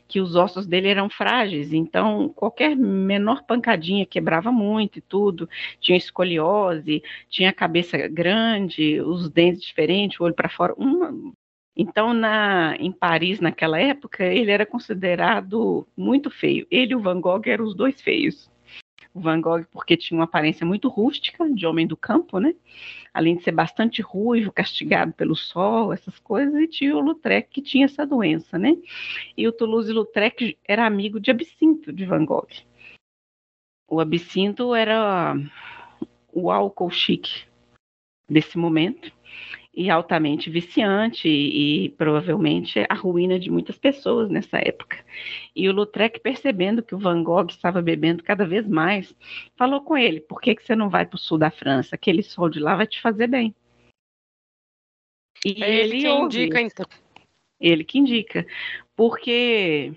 [0.08, 5.98] que os ossos dele eram frágeis, então qualquer menor pancadinha quebrava muito e tudo, tinha
[5.98, 11.14] escoliose, tinha a cabeça grande, os dentes diferentes, o olho para fora, uma,
[11.78, 16.66] então, na, em Paris, naquela época, ele era considerado muito feio.
[16.72, 18.50] Ele e o Van Gogh eram os dois feios.
[19.14, 22.56] O Van Gogh, porque tinha uma aparência muito rústica, de homem do campo, né?
[23.14, 27.62] Além de ser bastante ruivo, castigado pelo sol, essas coisas, e tinha o Lautrec, que
[27.62, 28.76] tinha essa doença, né?
[29.38, 32.48] E o Toulouse-Lautrec era amigo de Absinto, de Van Gogh.
[33.88, 35.36] O Absinto era
[36.34, 37.46] o álcool chique
[38.28, 39.12] desse momento
[39.78, 45.06] e altamente viciante e, provavelmente a ruína de muitas pessoas nessa época.
[45.56, 49.16] E o Lautrec, percebendo que o Van Gogh estava bebendo cada vez mais,
[49.56, 51.94] falou com ele: por que, que você não vai para o sul da França?
[51.94, 53.56] Aquele sol de lá vai te fazer bem.
[55.46, 56.86] E é ele, ele que indica, então.
[57.60, 58.48] Ele que indica.
[58.96, 59.94] Porque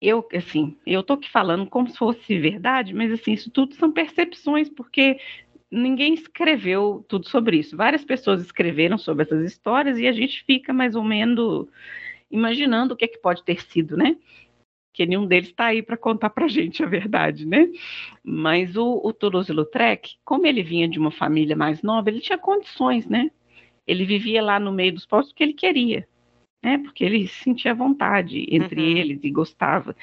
[0.00, 3.90] eu, assim, eu tô aqui falando como se fosse verdade, mas assim, isso tudo são
[3.90, 5.18] percepções, porque
[5.70, 7.76] ninguém escreveu tudo sobre isso.
[7.76, 11.68] Várias pessoas escreveram sobre essas histórias e a gente fica mais ou menos
[12.30, 14.16] imaginando o que é que pode ter sido, né?
[14.92, 17.68] Que nenhum deles está aí para contar para a gente a verdade, né?
[18.24, 23.06] Mas o, o Toulouse-Lautrec, como ele vinha de uma família mais nova, ele tinha condições,
[23.06, 23.30] né?
[23.86, 26.06] Ele vivia lá no meio dos povos porque ele queria,
[26.62, 26.78] né?
[26.78, 28.96] Porque ele sentia vontade entre uhum.
[28.96, 29.94] eles e gostava.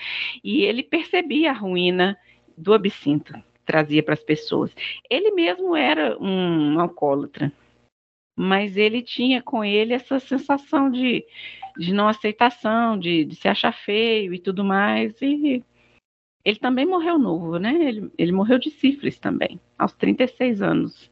[0.43, 2.17] E ele percebia a ruína
[2.57, 3.33] do absinto
[3.67, 4.73] trazia para as pessoas.
[5.09, 7.51] Ele mesmo era um alcoólatra,
[8.35, 11.25] mas ele tinha com ele essa sensação de,
[11.77, 15.21] de não aceitação, de, de se achar feio e tudo mais.
[15.21, 15.63] E
[16.45, 17.75] ele também morreu novo, né?
[17.87, 21.11] Ele, ele morreu de sífilis também, aos 36 anos.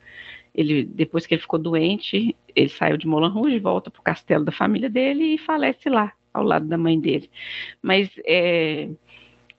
[0.54, 4.46] Ele, depois que ele ficou doente, ele saiu de Moulin Rouge, volta para o castelo
[4.46, 7.30] da família dele e falece lá, ao lado da mãe dele.
[7.82, 8.90] Mas é,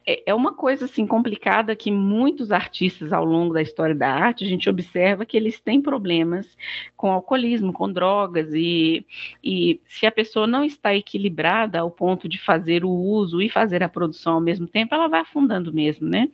[0.07, 4.45] é, é uma coisa assim complicada que muitos artistas ao longo da história da arte
[4.45, 6.57] a gente observa que eles têm problemas
[6.97, 9.05] com alcoolismo, com drogas e,
[9.43, 13.83] e se a pessoa não está equilibrada ao ponto de fazer o uso e fazer
[13.83, 16.29] a produção ao mesmo tempo, ela vai afundando mesmo, né?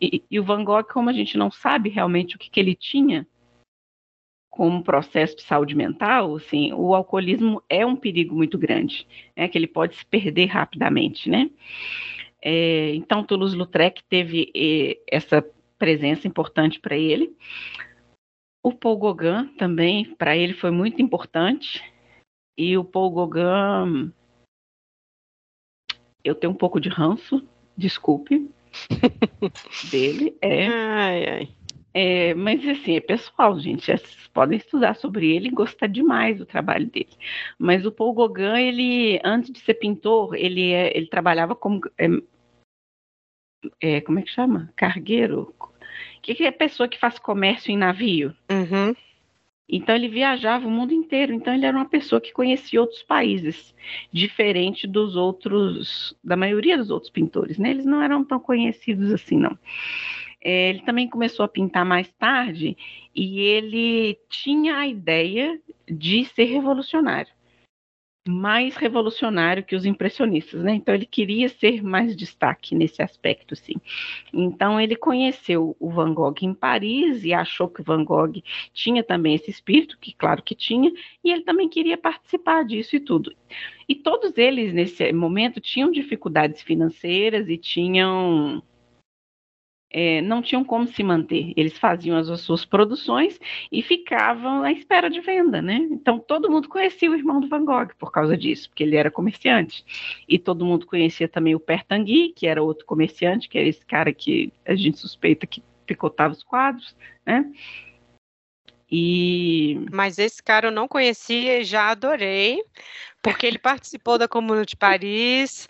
[0.00, 2.74] E, e o Van Gogh, como a gente não sabe realmente o que, que ele
[2.74, 3.26] tinha
[4.50, 9.04] como processo de saúde mental, assim, o alcoolismo é um perigo muito grande,
[9.36, 9.48] né?
[9.48, 11.50] Que ele pode se perder rapidamente, né?
[12.46, 15.42] É, então, Toulouse-Lautrec teve eh, essa
[15.78, 17.34] presença importante para ele.
[18.62, 21.82] O Paul Gauguin também, para ele, foi muito importante.
[22.56, 24.12] E o Paul Gauguin,
[26.22, 28.50] eu tenho um pouco de ranço, desculpe,
[29.90, 30.36] dele.
[30.42, 30.66] É.
[30.66, 31.48] Ai, ai.
[31.96, 33.86] É, mas assim, é pessoal, gente.
[33.86, 37.16] Vocês podem estudar sobre ele e gostar demais do trabalho dele.
[37.58, 41.80] Mas o Paul Gauguin, ele, antes de ser pintor, ele, é, ele trabalhava como
[43.80, 44.72] é, como é que chama?
[44.76, 45.54] Cargueiro?
[45.60, 48.34] O que, que é pessoa que faz comércio em navio?
[48.50, 48.94] Uhum.
[49.68, 51.32] Então ele viajava o mundo inteiro.
[51.32, 53.74] Então ele era uma pessoa que conhecia outros países,
[54.12, 57.58] diferente dos outros, da maioria dos outros pintores.
[57.58, 57.70] Né?
[57.70, 59.58] Eles não eram tão conhecidos assim, não.
[60.40, 62.76] É, ele também começou a pintar mais tarde
[63.14, 65.58] e ele tinha a ideia
[65.88, 67.33] de ser revolucionário
[68.26, 70.74] mais revolucionário que os impressionistas, né?
[70.74, 73.74] Então ele queria ser mais destaque nesse aspecto, sim.
[74.32, 79.34] Então ele conheceu o Van Gogh em Paris e achou que Van Gogh tinha também
[79.34, 80.90] esse espírito, que claro que tinha,
[81.22, 83.34] e ele também queria participar disso e tudo.
[83.86, 88.62] E todos eles nesse momento tinham dificuldades financeiras e tinham
[89.96, 91.52] é, não tinham como se manter.
[91.56, 93.38] Eles faziam as, as, suas produções
[93.70, 95.76] e ficavam à espera de venda, né?
[95.88, 99.08] Então todo mundo conhecia o irmão do Van Gogh por causa disso, porque ele era
[99.08, 99.84] comerciante.
[100.28, 103.86] E todo mundo conhecia também o Père Tanguy, que era outro comerciante, que era esse
[103.86, 107.48] cara que a gente suspeita que picotava os quadros, né?
[108.90, 109.86] E...
[109.92, 112.60] Mas esse cara eu não conhecia e já adorei,
[113.24, 115.66] porque ele participou da Comuna de Paris,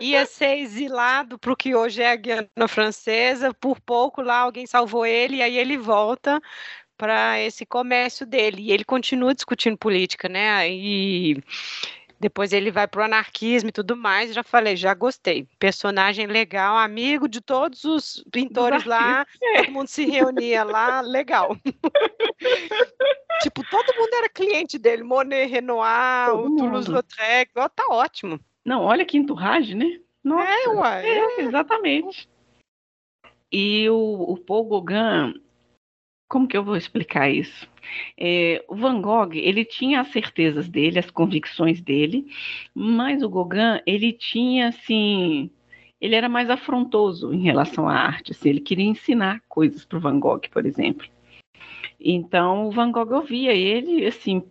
[0.00, 4.66] ia ser exilado para o que hoje é a Guiana Francesa, por pouco lá alguém
[4.66, 6.40] salvou ele, e aí ele volta
[6.96, 10.70] para esse comércio dele, e ele continua discutindo política, né?
[10.70, 11.36] E
[12.18, 14.34] depois ele vai para o anarquismo e tudo mais.
[14.34, 15.46] Já falei, já gostei.
[15.58, 19.26] Personagem legal, amigo de todos os pintores lá.
[19.42, 19.62] É.
[19.62, 21.56] Todo mundo se reunia lá, legal.
[23.42, 25.02] tipo, todo mundo era cliente dele.
[25.02, 27.52] Monet, Renoir, todo o Toulouse-Lautrec.
[27.74, 28.40] Tá ótimo.
[28.64, 30.00] Não, olha que enturragem, né?
[30.24, 31.06] Nossa, é, uai.
[31.06, 32.28] É, exatamente.
[33.52, 35.40] E o, o Paul Gauguin,
[36.28, 37.68] como que eu vou explicar isso?
[38.18, 42.26] É, o Van Gogh, ele tinha as certezas dele, as convicções dele,
[42.74, 45.50] mas o Gauguin, ele tinha, assim,
[46.00, 50.00] ele era mais afrontoso em relação à arte, assim, ele queria ensinar coisas para o
[50.00, 51.06] Van Gogh, por exemplo.
[52.00, 54.42] Então, o Van Gogh ouvia ele, assim,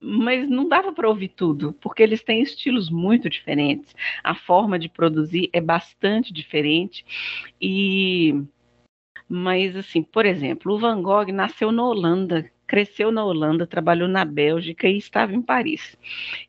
[0.00, 3.94] mas não dava para ouvir tudo, porque eles têm estilos muito diferentes.
[4.24, 7.04] A forma de produzir é bastante diferente
[7.60, 8.42] e
[9.32, 14.26] mas, assim, por exemplo, o Van Gogh nasceu na Holanda, cresceu na Holanda, trabalhou na
[14.26, 15.96] Bélgica e estava em Paris.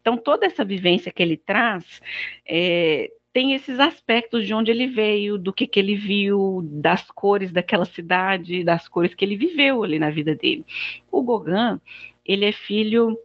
[0.01, 2.01] Então, toda essa vivência que ele traz
[2.45, 7.53] é, tem esses aspectos de onde ele veio, do que, que ele viu, das cores
[7.53, 10.65] daquela cidade, das cores que ele viveu ali na vida dele.
[11.09, 11.79] O Gauguin,
[12.25, 13.17] ele é filho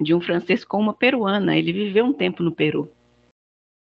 [0.00, 2.90] de um francês com uma peruana, ele viveu um tempo no Peru.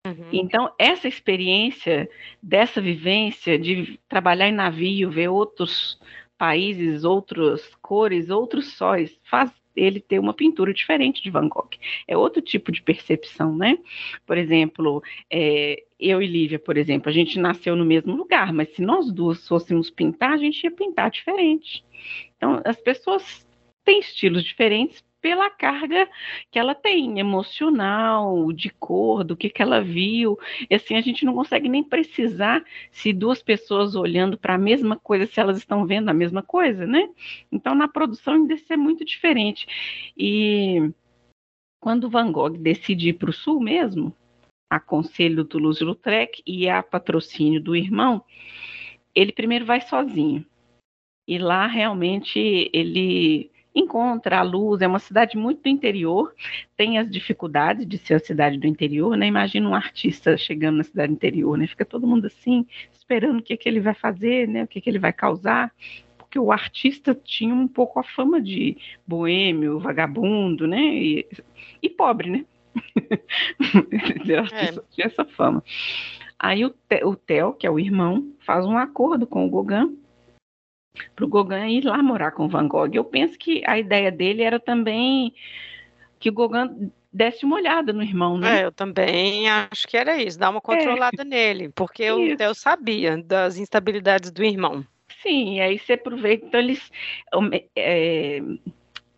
[0.05, 0.29] Uhum.
[0.31, 2.09] Então, essa experiência
[2.41, 5.99] dessa vivência de trabalhar em navio, ver outros
[6.37, 11.69] países, outras cores, outros sóis, faz ele ter uma pintura diferente de Van Gogh.
[12.07, 13.77] É outro tipo de percepção, né?
[14.25, 18.73] Por exemplo, é, eu e Lívia, por exemplo, a gente nasceu no mesmo lugar, mas
[18.75, 21.85] se nós duas fôssemos pintar, a gente ia pintar diferente.
[22.35, 23.47] Então, as pessoas
[23.85, 26.09] têm estilos diferentes pela carga
[26.49, 30.37] que ela tem, emocional, de cor, do que, que ela viu.
[30.69, 34.97] E assim, a gente não consegue nem precisar se duas pessoas olhando para a mesma
[34.97, 37.07] coisa, se elas estão vendo a mesma coisa, né?
[37.51, 39.67] Então, na produção, ainda isso é muito diferente.
[40.17, 40.91] E
[41.79, 44.15] quando Van Gogh decide ir para o sul mesmo,
[44.69, 48.23] a conselho do Toulouse-Lautrec e a patrocínio do irmão,
[49.13, 50.45] ele primeiro vai sozinho.
[51.27, 56.33] E lá realmente ele encontra a luz, é uma cidade muito do interior,
[56.75, 59.27] tem as dificuldades de ser a cidade do interior, né?
[59.27, 61.67] Imagina um artista chegando na cidade interior, né?
[61.67, 64.63] Fica todo mundo assim, esperando o que, que ele vai fazer, né?
[64.63, 65.71] O que, que ele vai causar,
[66.17, 70.81] porque o artista tinha um pouco a fama de boêmio, vagabundo, né?
[70.81, 71.27] E,
[71.81, 72.45] e pobre, né?
[74.53, 74.81] é.
[74.91, 75.63] tinha essa fama.
[76.39, 80.00] Aí o, o Theo, que é o irmão, faz um acordo com o Gauguin
[81.15, 82.91] para o Gauguin ir lá morar com Van Gogh.
[82.93, 85.33] Eu penso que a ideia dele era também
[86.19, 88.61] que o Gauguin desse uma olhada no irmão, né?
[88.61, 91.25] É, eu também acho que era isso, dar uma controlada é.
[91.25, 94.85] nele, porque eu, eu sabia das instabilidades do irmão.
[95.21, 96.91] Sim, aí você aproveita, então eles...
[97.75, 98.41] É,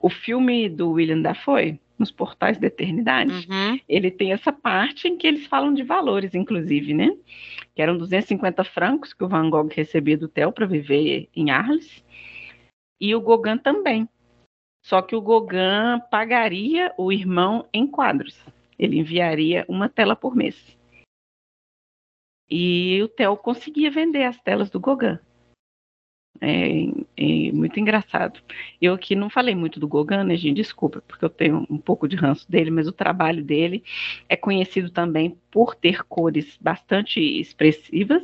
[0.03, 3.79] o filme do William Dafoe, nos Portais da Eternidade, uhum.
[3.87, 7.15] ele tem essa parte em que eles falam de valores, inclusive, né?
[7.73, 12.03] Que eram 250 francos que o Van Gogh recebia do Theo para viver em Arles,
[12.99, 14.07] e o Gauguin também.
[14.85, 18.37] Só que o Gauguin pagaria o irmão em quadros.
[18.77, 20.77] Ele enviaria uma tela por mês.
[22.49, 25.17] E o Theo conseguia vender as telas do Gauguin.
[26.41, 28.39] É, é, muito engraçado.
[28.81, 30.57] Eu aqui não falei muito do Gauguin, né, gente?
[30.57, 33.83] Desculpa, porque eu tenho um pouco de ranço dele, mas o trabalho dele
[34.27, 38.23] é conhecido também por ter cores bastante expressivas.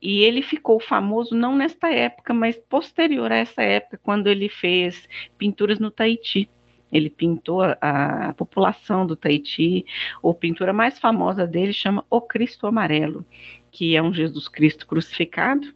[0.00, 5.08] E ele ficou famoso não nesta época, mas posterior a essa época, quando ele fez
[5.38, 6.48] pinturas no Tahiti.
[6.92, 9.84] Ele pintou a, a população do Tahiti.
[10.22, 13.26] A pintura mais famosa dele chama O Cristo Amarelo,
[13.72, 15.74] que é um Jesus Cristo crucificado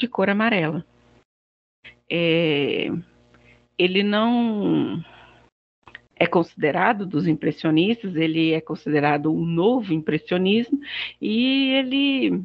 [0.00, 0.84] de cor amarela.
[2.10, 2.88] É,
[3.78, 5.04] ele não
[6.16, 10.80] é considerado dos impressionistas, ele é considerado um novo impressionismo
[11.20, 12.42] e ele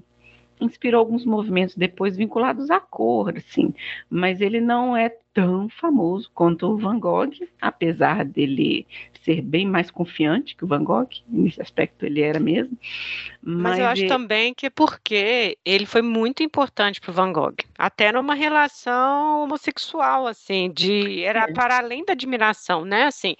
[0.59, 3.73] inspirou alguns movimentos depois vinculados à cor, assim,
[4.09, 8.87] mas ele não é tão famoso quanto o Van Gogh, apesar dele
[9.21, 12.77] ser bem mais confiante que o Van Gogh, nesse aspecto ele era mesmo.
[13.41, 14.07] Mas, mas eu acho ele...
[14.07, 19.43] também que é porque ele foi muito importante para o Van Gogh, até numa relação
[19.43, 21.53] homossexual, assim, de era é.
[21.53, 23.35] para além da admiração, né, assim.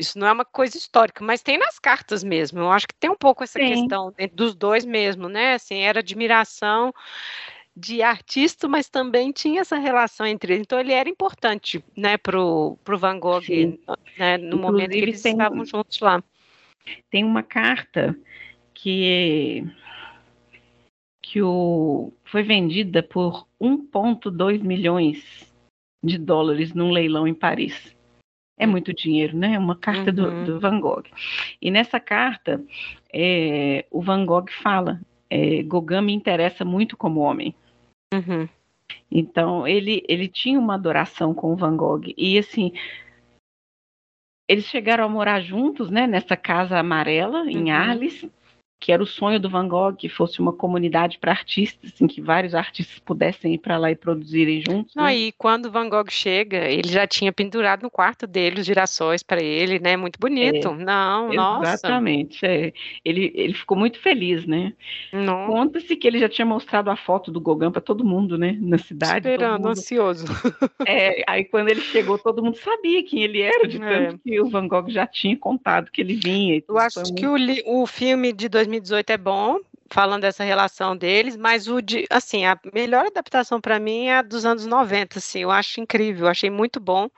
[0.00, 2.58] Isso não é uma coisa histórica, mas tem nas cartas mesmo.
[2.58, 3.68] Eu acho que tem um pouco essa Sim.
[3.68, 5.54] questão dos dois mesmo, né?
[5.54, 6.90] Assim, era admiração
[7.76, 10.62] de artista, mas também tinha essa relação entre eles.
[10.62, 13.42] Então ele era importante, né, pro, pro Van Gogh,
[14.18, 16.24] né, no Inclusive, momento que eles tem, estavam juntos lá.
[17.10, 18.18] Tem uma carta
[18.72, 19.64] que
[21.22, 25.46] que o, foi vendida por 1,2 milhões
[26.02, 27.94] de dólares num leilão em Paris
[28.60, 29.54] é muito dinheiro, né?
[29.54, 30.44] É uma carta uhum.
[30.44, 31.04] do, do, Van Gogh.
[31.60, 32.62] E nessa carta,
[33.12, 35.00] é, o Van Gogh fala:
[35.30, 37.54] é, Gauguin me interessa muito como homem.
[38.12, 38.46] Uhum.
[39.10, 42.02] Então, ele, ele tinha uma adoração com o Van Gogh.
[42.16, 42.72] E, assim,
[44.46, 46.06] eles chegaram a morar juntos, né?
[46.06, 47.72] Nessa casa amarela, em uhum.
[47.72, 48.28] Arles
[48.80, 52.20] que era o sonho do Van Gogh, que fosse uma comunidade para artistas, em que
[52.20, 54.94] vários artistas pudessem ir para lá e produzirem juntos.
[54.94, 55.02] Né?
[55.14, 59.42] e quando Van Gogh chega, ele já tinha pendurado no quarto dele os girassóis para
[59.42, 59.98] ele, né?
[59.98, 60.68] Muito bonito.
[60.68, 61.74] É, Não, nossa.
[61.74, 62.44] Exatamente.
[62.44, 62.72] É.
[63.04, 64.72] Ele, ele ficou muito feliz, né?
[65.46, 68.56] Conta-se que ele já tinha mostrado a foto do Gauguin para todo mundo, né?
[68.60, 69.28] Na cidade.
[69.28, 69.68] Esperando, mundo...
[69.72, 70.24] ansioso.
[70.86, 74.18] É, aí quando ele chegou, todo mundo sabia quem ele era, de tanto é.
[74.24, 76.62] que o Van Gogh já tinha contado que ele vinha.
[76.66, 77.62] Eu acho que muito...
[77.66, 79.60] o, o filme de 2000 2018 é bom,
[79.90, 84.22] falando dessa relação deles, mas o de, assim, a melhor adaptação para mim é a
[84.22, 87.10] dos anos 90, assim, eu acho incrível, eu achei muito bom,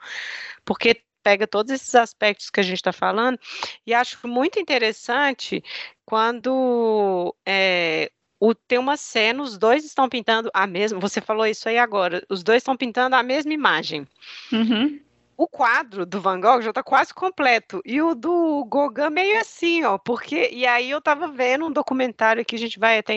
[0.65, 3.39] porque pega todos esses aspectos que a gente está falando
[3.87, 5.63] e acho muito interessante
[6.05, 10.99] quando é, o, tem uma cena, os dois estão pintando a mesma.
[10.99, 12.21] Você falou isso aí agora.
[12.29, 14.05] Os dois estão pintando a mesma imagem.
[14.51, 14.99] Uhum.
[15.35, 17.81] O quadro do Van Gogh já está quase completo.
[17.83, 19.97] E o do Gauguin meio assim, ó.
[19.97, 23.13] Porque, e aí eu estava vendo um documentário que a gente vai até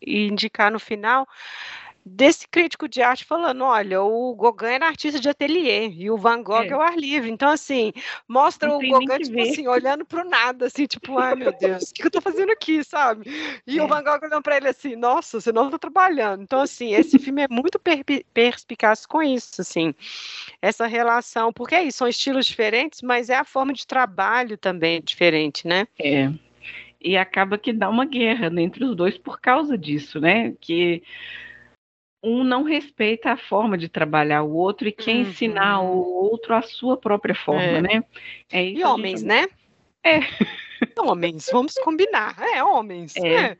[0.00, 1.26] indicar no final
[2.04, 6.42] desse crítico de arte falando, olha, o Gauguin era artista de ateliê e o Van
[6.42, 7.30] Gogh é, é o ar livre.
[7.30, 7.92] Então, assim,
[8.26, 11.94] mostra o Gauguin, tipo assim, olhando para o nada, assim, tipo, ai meu Deus, o
[11.94, 13.30] que eu estou fazendo aqui, sabe?
[13.66, 13.82] E é.
[13.82, 16.42] o Van Gogh olhando para ele assim, nossa, você não está trabalhando.
[16.42, 19.94] Então, assim, esse filme é muito per perspicaz com isso, assim,
[20.60, 25.00] essa relação, porque é isso, são estilos diferentes, mas é a forma de trabalho também
[25.02, 25.86] diferente, né?
[25.98, 26.30] É.
[27.00, 30.52] E acaba que dá uma guerra entre os dois por causa disso, né?
[30.60, 31.02] Que
[32.22, 35.20] um não respeita a forma de trabalhar o outro e quer uhum.
[35.22, 35.98] ensinar o
[36.30, 37.82] outro a sua própria forma, é.
[37.82, 38.04] né?
[38.52, 39.28] É e homens, gente...
[39.28, 39.48] né?
[40.04, 40.20] É.
[40.98, 42.36] Homens, vamos combinar.
[42.40, 43.14] É, homens.
[43.16, 43.34] É.
[43.34, 43.56] é.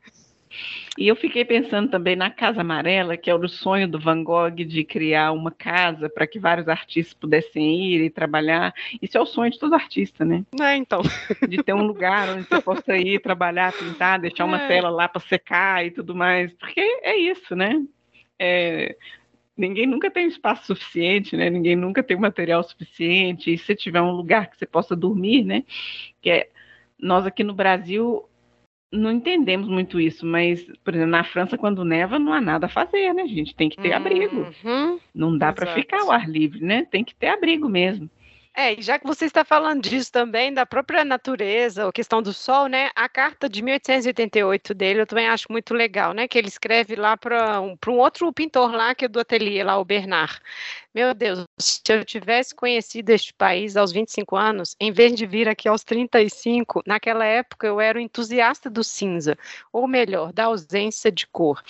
[0.97, 4.49] E eu fiquei pensando também na Casa Amarela, que é o sonho do Van Gogh
[4.49, 8.73] de criar uma casa para que vários artistas pudessem ir e trabalhar.
[9.01, 10.43] Isso é o sonho de todo artista, né?
[10.59, 11.01] É, então.
[11.47, 14.67] De ter um lugar onde você possa ir trabalhar, pintar, deixar uma é.
[14.67, 16.51] tela lá para secar e tudo mais.
[16.53, 17.81] Porque é isso, né?
[18.43, 18.97] É,
[19.55, 21.47] ninguém nunca tem espaço suficiente, né?
[21.49, 23.53] Ninguém nunca tem material suficiente.
[23.53, 25.63] E se tiver um lugar que você possa dormir, né?
[26.19, 26.49] Que é
[26.99, 28.27] nós aqui no Brasil
[28.91, 32.69] não entendemos muito isso, mas por exemplo na França quando neva não há nada a
[32.69, 33.21] fazer, né?
[33.21, 34.47] A gente tem que ter uhum, abrigo.
[35.13, 36.85] Não dá para ficar ao ar livre, né?
[36.89, 38.09] Tem que ter abrigo mesmo.
[38.53, 42.33] É, e já que você está falando disso também, da própria natureza, a questão do
[42.33, 42.89] sol, né?
[42.95, 46.27] A carta de 1888 dele eu também acho muito legal, né?
[46.27, 49.77] Que ele escreve lá para um, um outro pintor lá, que é do ateliê, lá,
[49.79, 50.39] o Bernard.
[50.93, 55.47] Meu Deus, se eu tivesse conhecido este país aos 25 anos, em vez de vir
[55.47, 59.37] aqui aos 35, naquela época eu era um entusiasta do cinza,
[59.71, 61.63] ou melhor, da ausência de cor.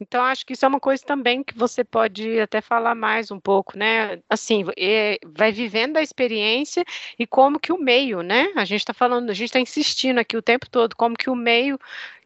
[0.00, 3.38] Então, acho que isso é uma coisa também que você pode até falar mais um
[3.38, 4.18] pouco, né?
[4.28, 6.82] Assim, é, vai vivendo a experiência
[7.18, 8.52] e como que o meio, né?
[8.56, 11.36] A gente está falando, a gente está insistindo aqui o tempo todo, como que o
[11.36, 11.78] meio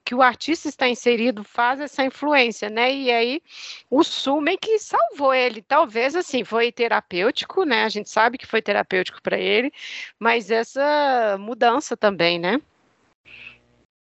[0.06, 2.94] que o artista está inserido faz essa influência, né?
[2.94, 3.42] E aí
[3.90, 5.60] o Sul meio que salvou ele.
[5.60, 7.82] Talvez assim, foi terapêutico, né?
[7.82, 9.72] A gente sabe que foi terapêutico para ele,
[10.16, 12.62] mas essa mudança também, né?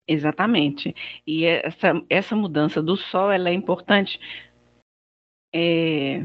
[0.07, 0.95] Exatamente.
[1.25, 4.19] E essa, essa mudança do sol ela é importante.
[5.51, 6.23] É,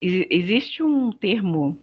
[0.00, 1.78] existe um termo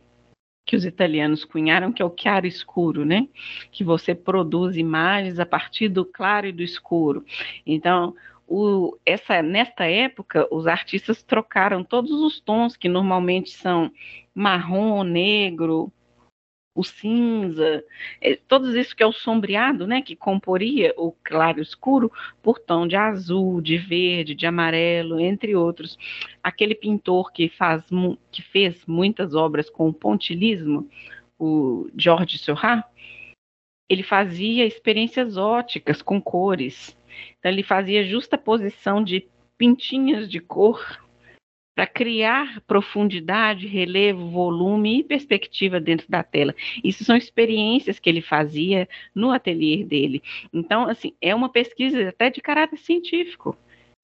[0.68, 3.30] que os italianos cunharam, que é o chiaro escuro, né?
[3.72, 7.26] Que você produz imagens a partir do claro e do escuro.
[7.65, 8.13] Então,
[8.45, 13.89] o, essa, nesta época, os artistas trocaram todos os tons que normalmente são
[14.36, 15.91] marrom, negro,
[16.78, 17.84] o cinza,
[18.22, 22.88] é, tudo isso que é o sombreado, né, que comporia o claro escuro, por tom
[22.88, 25.98] de azul, de verde, de amarelo, entre outros.
[26.44, 27.84] Aquele pintor que, faz,
[28.32, 30.88] que fez muitas obras com o pontilismo,
[31.40, 32.86] o Georges Seurat,
[33.90, 36.96] ele fazia experiências óticas com cores.
[37.40, 41.07] Então, ele fazia justa posição de pintinhas de cor
[41.78, 46.56] para criar profundidade, relevo, volume e perspectiva dentro da tela.
[46.84, 50.24] Isso são experiências que ele fazia no ateliê dele.
[50.52, 53.56] Então, assim, é uma pesquisa até de caráter científico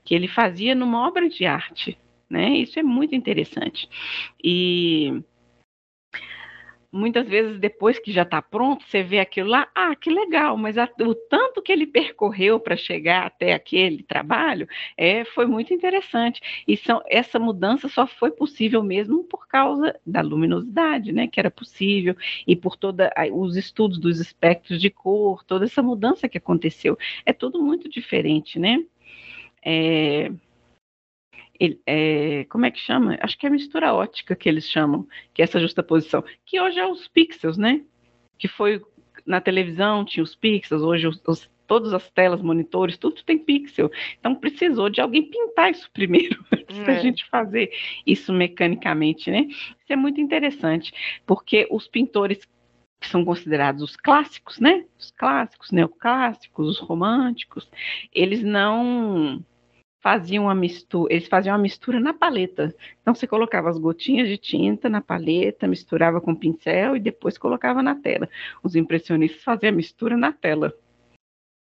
[0.03, 1.97] que ele fazia numa obra de arte,
[2.29, 2.49] né?
[2.57, 3.89] Isso é muito interessante.
[4.43, 5.23] E
[6.93, 10.77] muitas vezes depois que já está pronto, você vê aquilo lá, ah, que legal, mas
[10.77, 16.39] a, o tanto que ele percorreu para chegar até aquele trabalho é, foi muito interessante.
[16.67, 21.49] E são, essa mudança só foi possível mesmo por causa da luminosidade, né, que era
[21.49, 22.15] possível,
[22.45, 26.97] e por todos os estudos dos espectros de cor, toda essa mudança que aconteceu.
[27.25, 28.83] É tudo muito diferente, né?
[29.65, 30.31] É,
[31.85, 33.17] é, como é que chama?
[33.21, 36.85] Acho que é mistura ótica que eles chamam, que é essa justaposição, que hoje é
[36.85, 37.81] os pixels, né?
[38.37, 38.81] Que foi
[39.25, 43.91] na televisão, tinha os pixels, hoje os, os, todas as telas, monitores, tudo tem pixel.
[44.19, 47.01] Então precisou de alguém pintar isso primeiro, para a é.
[47.01, 47.71] gente fazer
[48.05, 49.47] isso mecanicamente, né?
[49.49, 50.93] Isso é muito interessante,
[51.25, 52.47] porque os pintores
[52.99, 54.85] que são considerados os clássicos, né?
[54.97, 57.69] Os clássicos, neoclássicos, os românticos,
[58.13, 59.43] eles não
[60.03, 62.75] faziam uma mistura, eles faziam uma mistura na paleta.
[63.01, 67.81] Então você colocava as gotinhas de tinta na paleta, misturava com pincel e depois colocava
[67.81, 68.27] na tela.
[68.61, 70.73] Os impressionistas faziam a mistura na tela.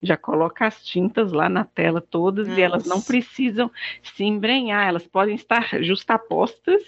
[0.01, 2.61] já coloca as tintas lá na tela todas Nossa.
[2.61, 3.69] e elas não precisam
[4.03, 6.83] se embrenhar, elas podem estar justapostas,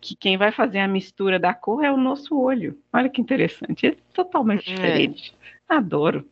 [0.00, 2.78] que quem vai fazer a mistura da cor é o nosso olho.
[2.92, 4.74] Olha que interessante, é totalmente é.
[4.74, 5.34] diferente.
[5.68, 5.74] É.
[5.74, 6.24] Adoro.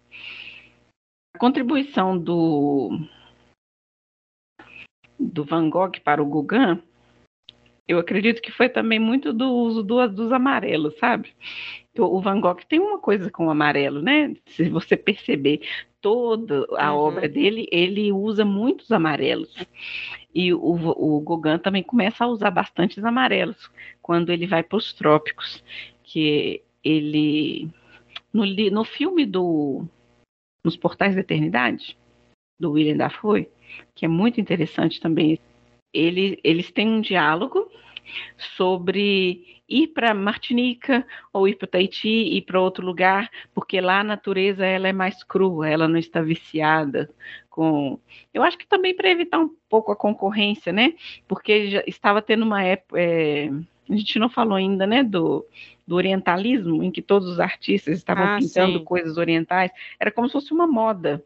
[1.35, 3.07] A contribuição do
[5.19, 6.83] do Van Gogh para o Gauguin,
[7.87, 11.35] eu acredito que foi também muito do uso do, dos amarelos, sabe?
[11.99, 14.35] O Van Gogh tem uma coisa com o amarelo, né?
[14.47, 15.61] Se você perceber
[16.01, 16.99] toda a uhum.
[16.99, 19.55] obra dele, ele usa muitos amarelos.
[20.35, 23.71] E o, o Gauguin também começa a usar bastantes amarelos
[24.03, 25.63] quando ele vai para os trópicos,
[26.03, 27.71] que ele
[28.33, 29.87] no, no filme do
[30.65, 31.97] Nos Portais da Eternidade,
[32.59, 33.49] do William Dafoe,
[33.95, 35.39] que é muito interessante também.
[35.93, 37.71] Ele, eles têm um diálogo
[38.57, 44.05] sobre ir para Martinica ou ir para Tahiti, ir para outro lugar, porque lá a
[44.05, 47.11] natureza ela é mais crua, ela não está viciada
[47.49, 47.99] com.
[48.33, 50.95] Eu acho que também para evitar um pouco a concorrência, né?
[51.27, 53.01] Porque já estava tendo uma época.
[53.01, 53.51] É...
[53.89, 55.45] A gente não falou ainda, né, do,
[55.87, 58.85] do orientalismo, em que todos os artistas estavam ah, pintando sim.
[58.85, 61.23] coisas orientais, era como se fosse uma moda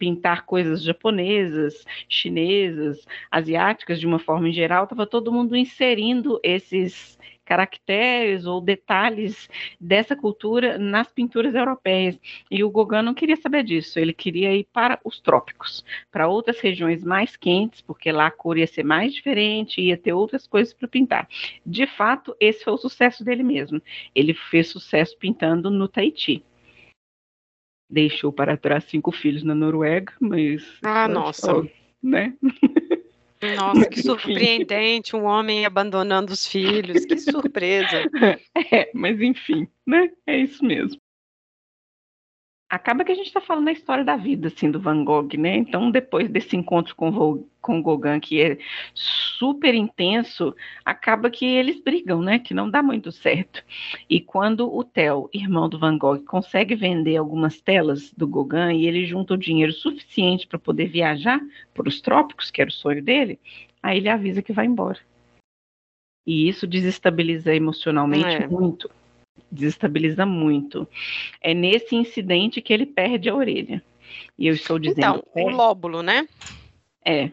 [0.00, 7.18] pintar coisas japonesas, chinesas, asiáticas de uma forma em geral, estava todo mundo inserindo esses
[7.44, 12.18] caracteres ou detalhes dessa cultura nas pinturas europeias.
[12.48, 16.60] E o Gauguin não queria saber disso, ele queria ir para os trópicos, para outras
[16.60, 20.72] regiões mais quentes, porque lá a cor ia ser mais diferente, ia ter outras coisas
[20.72, 21.28] para pintar.
[21.66, 23.82] De fato, esse foi o sucesso dele mesmo.
[24.14, 26.44] Ele fez sucesso pintando no Tahiti
[27.90, 30.64] deixou para trás cinco filhos na Noruega, mas.
[30.82, 31.46] Ah, nossa.
[31.46, 31.66] Só,
[32.02, 32.34] né?
[33.56, 38.08] Nossa, que surpreendente, um homem abandonando os filhos, que surpresa.
[38.72, 40.10] É, mas enfim, né?
[40.26, 41.00] É isso mesmo
[42.70, 45.56] acaba que a gente está falando a história da vida, assim, do Van Gogh, né?
[45.56, 48.58] Então, depois desse encontro com, com Gauguin, que é
[48.94, 50.54] super intenso,
[50.84, 52.38] acaba que eles brigam, né?
[52.38, 53.64] Que não dá muito certo.
[54.08, 58.86] E quando o Theo, irmão do Van Gogh, consegue vender algumas telas do Gauguin e
[58.86, 61.40] ele junta o dinheiro suficiente para poder viajar
[61.74, 63.40] para os trópicos, que era o sonho dele,
[63.82, 64.98] aí ele avisa que vai embora.
[66.24, 68.46] E isso desestabiliza emocionalmente é.
[68.46, 68.88] muito
[69.50, 70.86] desestabiliza muito.
[71.40, 73.82] É nesse incidente que ele perde a orelha.
[74.38, 75.22] E eu estou dizendo.
[75.30, 76.26] Então, o lóbulo, né?
[77.04, 77.30] É.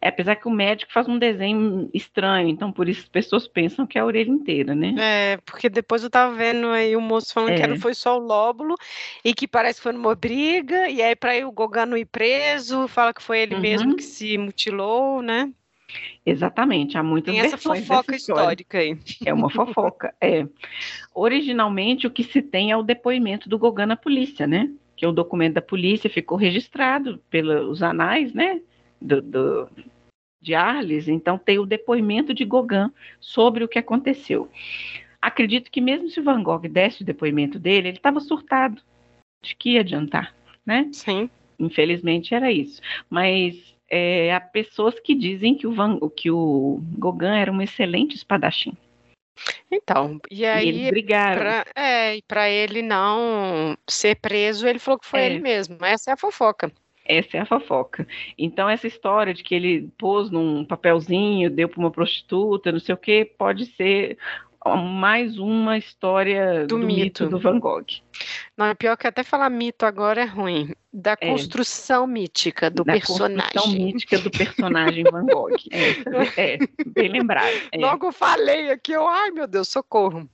[0.00, 0.08] é.
[0.08, 3.96] Apesar que o médico faz um desenho estranho, então por isso as pessoas pensam que
[3.96, 4.94] é a orelha inteira, né?
[4.98, 7.60] É, porque depois eu tava vendo aí o moço falando é.
[7.60, 8.76] que não foi só o lóbulo
[9.24, 13.14] e que parece que foi numa briga, e aí para o Gogano ir preso, fala
[13.14, 13.60] que foi ele uhum.
[13.60, 15.50] mesmo que se mutilou, né?
[16.24, 18.98] Exatamente, há muitas Tem essa fofoca histórica aí.
[19.24, 20.46] É uma fofoca, é.
[21.14, 24.70] Originalmente, o que se tem é o depoimento do Gauguin na polícia, né?
[24.96, 28.60] Que é o documento da polícia ficou registrado pelos anais, né?
[29.00, 29.68] Do, do,
[30.40, 34.48] de Arles, então tem o depoimento de Gauguin sobre o que aconteceu.
[35.20, 38.82] Acredito que mesmo se o Van Gogh desse o depoimento dele, ele estava surtado.
[39.42, 40.34] De que ia adiantar,
[40.64, 40.88] né?
[40.92, 41.30] Sim.
[41.58, 42.80] Infelizmente era isso.
[43.08, 48.16] Mas é, há pessoas que dizem que o, Van, que o Gauguin era um excelente
[48.16, 48.72] espadachim.
[49.70, 51.40] Então, e aí, e eles brigaram.
[51.40, 55.26] Pra, é, e para ele não ser preso, ele falou que foi é.
[55.26, 55.78] ele mesmo.
[55.84, 56.72] Essa é a fofoca.
[57.04, 58.04] Essa é a fofoca.
[58.36, 62.96] Então, essa história de que ele pôs num papelzinho, deu para uma prostituta, não sei
[62.96, 64.18] o que, pode ser
[64.64, 67.24] mais uma história do, do mito.
[67.24, 67.28] mito.
[67.28, 67.84] do Van Gogh.
[68.56, 70.74] Não, é pior que até falar mito agora é ruim.
[70.92, 71.30] Da é.
[71.30, 73.36] construção mítica do da personagem.
[73.36, 75.56] Da construção mítica do personagem Van Gogh.
[75.70, 77.52] É, é bem lembrado.
[77.72, 77.78] É.
[77.78, 80.28] Logo falei aqui, eu, ai meu Deus, socorro.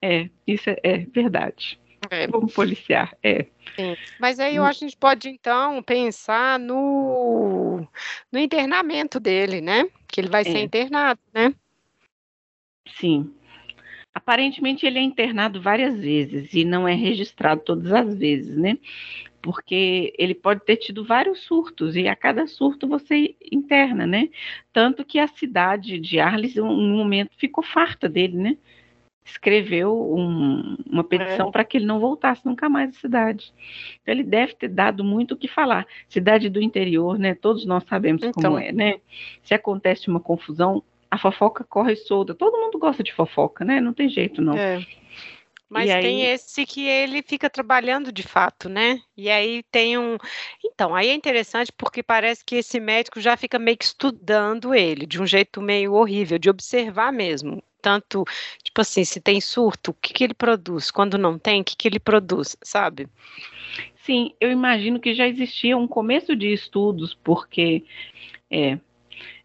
[0.00, 1.80] É, isso é, é verdade.
[2.10, 2.26] É.
[2.26, 3.46] Vamos policiar, é.
[3.76, 3.96] Sim.
[4.18, 4.66] Mas aí eu hum.
[4.66, 7.86] acho que a gente pode, então, pensar no,
[8.30, 9.88] no internamento dele, né?
[10.08, 10.62] Que ele vai ser é.
[10.62, 11.54] internado, né?
[12.98, 13.32] Sim,
[14.22, 18.78] Aparentemente ele é internado várias vezes e não é registrado todas as vezes, né?
[19.42, 24.28] Porque ele pode ter tido vários surtos e a cada surto você interna, né?
[24.72, 28.56] Tanto que a cidade de Arles, um, um momento, ficou farta dele, né?
[29.24, 31.50] Escreveu um, uma petição é.
[31.50, 33.52] para que ele não voltasse nunca mais à cidade.
[34.02, 35.84] Então ele deve ter dado muito o que falar.
[36.08, 37.34] Cidade do interior, né?
[37.34, 39.00] Todos nós sabemos então, como é, né?
[39.42, 40.80] Se acontece uma confusão,
[41.12, 42.34] a fofoca corre solta.
[42.34, 43.82] Todo mundo gosta de fofoca, né?
[43.82, 44.56] Não tem jeito, não.
[44.56, 44.82] É.
[45.68, 46.32] Mas e tem aí...
[46.32, 48.98] esse que ele fica trabalhando de fato, né?
[49.14, 50.16] E aí tem um.
[50.64, 55.04] Então, aí é interessante porque parece que esse médico já fica meio que estudando ele,
[55.04, 58.24] de um jeito meio horrível, de observar mesmo tanto,
[58.62, 60.90] tipo assim, se tem surto, o que, que ele produz?
[60.90, 63.08] Quando não tem, o que, que ele produz, sabe?
[64.06, 67.84] Sim, eu imagino que já existia um começo de estudos, porque
[68.48, 68.78] é,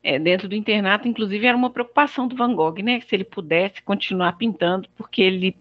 [0.07, 3.01] é, dentro do internato, inclusive, era uma preocupação do Van Gogh, né?
[3.01, 5.57] Se ele pudesse continuar pintando, porque ele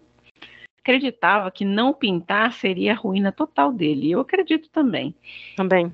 [0.79, 4.09] acreditava que não pintar seria a ruína total dele.
[4.09, 5.13] Eu acredito também.
[5.57, 5.93] Também.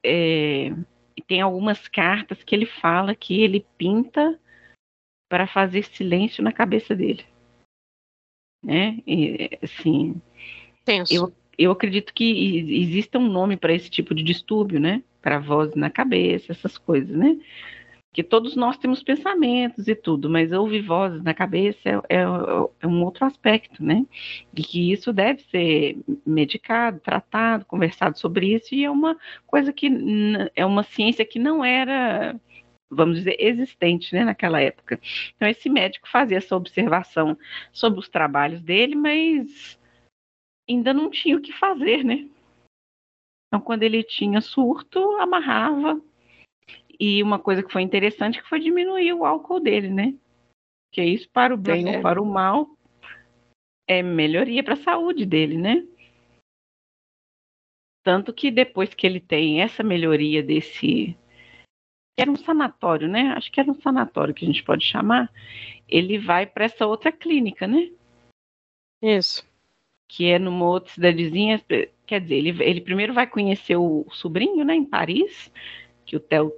[0.00, 0.70] É,
[1.26, 4.38] tem algumas cartas que ele fala que ele pinta
[5.28, 7.24] para fazer silêncio na cabeça dele.
[8.64, 8.98] Né?
[9.04, 10.22] E, assim,
[10.84, 11.12] Tenso.
[11.12, 15.02] Eu, eu acredito que exista um nome para esse tipo de distúrbio, né?
[15.22, 17.38] Para voz na cabeça, essas coisas, né?
[18.12, 22.22] Que todos nós temos pensamentos e tudo, mas ouvir vozes na cabeça é, é,
[22.80, 24.04] é um outro aspecto, né?
[24.54, 29.16] E que isso deve ser medicado, tratado, conversado sobre isso, e é uma
[29.46, 29.88] coisa que
[30.54, 32.38] é uma ciência que não era
[32.94, 35.00] vamos dizer, existente né, naquela época.
[35.34, 37.38] Então, esse médico fazia essa observação
[37.72, 39.78] sobre os trabalhos dele, mas
[40.68, 42.28] ainda não tinha o que fazer, né?
[43.52, 46.00] Então, quando ele tinha surto, amarrava.
[46.98, 50.14] E uma coisa que foi interessante que foi diminuir o álcool dele, né?
[50.90, 51.96] Que isso, para o bem é.
[51.96, 52.70] ou para o mal,
[53.86, 55.86] é melhoria para a saúde dele, né?
[58.02, 61.14] Tanto que depois que ele tem essa melhoria desse.
[62.18, 63.34] Era um sanatório, né?
[63.36, 65.30] Acho que era um sanatório que a gente pode chamar.
[65.86, 67.90] Ele vai para essa outra clínica, né?
[69.02, 69.51] Isso
[70.12, 71.58] que é numa outra cidadezinha.
[72.06, 75.50] Quer dizer, ele, ele primeiro vai conhecer o sobrinho, né, em Paris,
[76.04, 76.52] que o Theo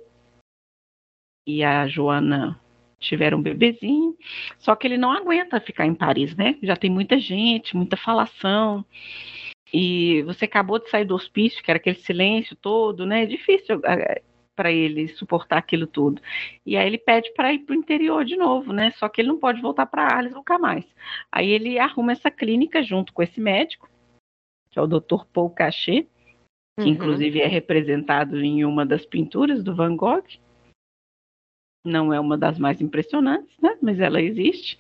[1.47, 2.61] e a Joana
[2.99, 4.17] tiveram um bebezinho,
[4.59, 6.59] só que ele não aguenta ficar em Paris, né?
[6.63, 8.85] Já tem muita gente, muita falação.
[9.73, 13.25] E você acabou de sair do hospício, que era aquele silêncio todo, né?
[13.25, 14.23] É difícil é,
[14.55, 16.21] para ele suportar aquilo tudo.
[16.65, 18.93] E aí ele pede para ir para o interior de novo, né?
[18.93, 20.85] Só que ele não pode voltar para Arles nunca mais.
[21.31, 23.89] Aí ele arruma essa clínica junto com esse médico,
[24.71, 25.25] que é o Dr.
[25.33, 26.09] Paul Cachet,
[26.79, 26.89] que uhum.
[26.89, 30.25] inclusive é representado em uma das pinturas do Van Gogh.
[31.85, 33.77] Não é uma das mais impressionantes, né?
[33.83, 34.79] Mas ela existe.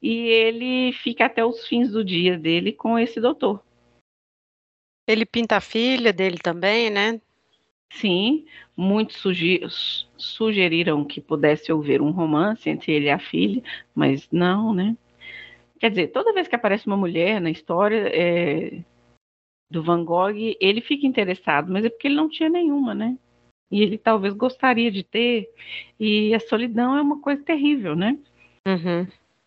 [0.00, 3.62] E ele fica até os fins do dia dele com esse doutor.
[5.06, 7.20] Ele pinta a filha dele também, né?
[7.90, 9.22] Sim, muitos
[10.16, 13.62] sugeriram que pudesse haver um romance entre ele e a filha,
[13.94, 14.96] mas não, né?
[15.80, 18.82] Quer dizer, toda vez que aparece uma mulher na história é,
[19.70, 23.16] do Van Gogh, ele fica interessado, mas é porque ele não tinha nenhuma, né?
[23.70, 25.48] E ele talvez gostaria de ter,
[26.00, 28.18] e a solidão é uma coisa terrível, né?
[28.66, 29.06] Uhum.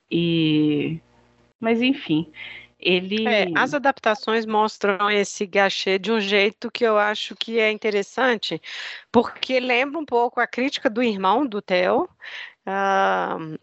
[0.09, 0.99] E,
[1.59, 2.31] mas enfim,
[2.81, 3.27] ele...
[3.27, 8.61] É, as adaptações mostram esse gachê de um jeito que eu acho que é interessante,
[9.11, 12.09] porque lembra um pouco a crítica do irmão do Theo,
[12.65, 13.59] uh,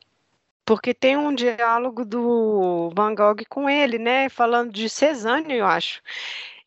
[0.64, 6.03] porque tem um diálogo do Van Gogh com ele, né, falando de Cezanne, eu acho.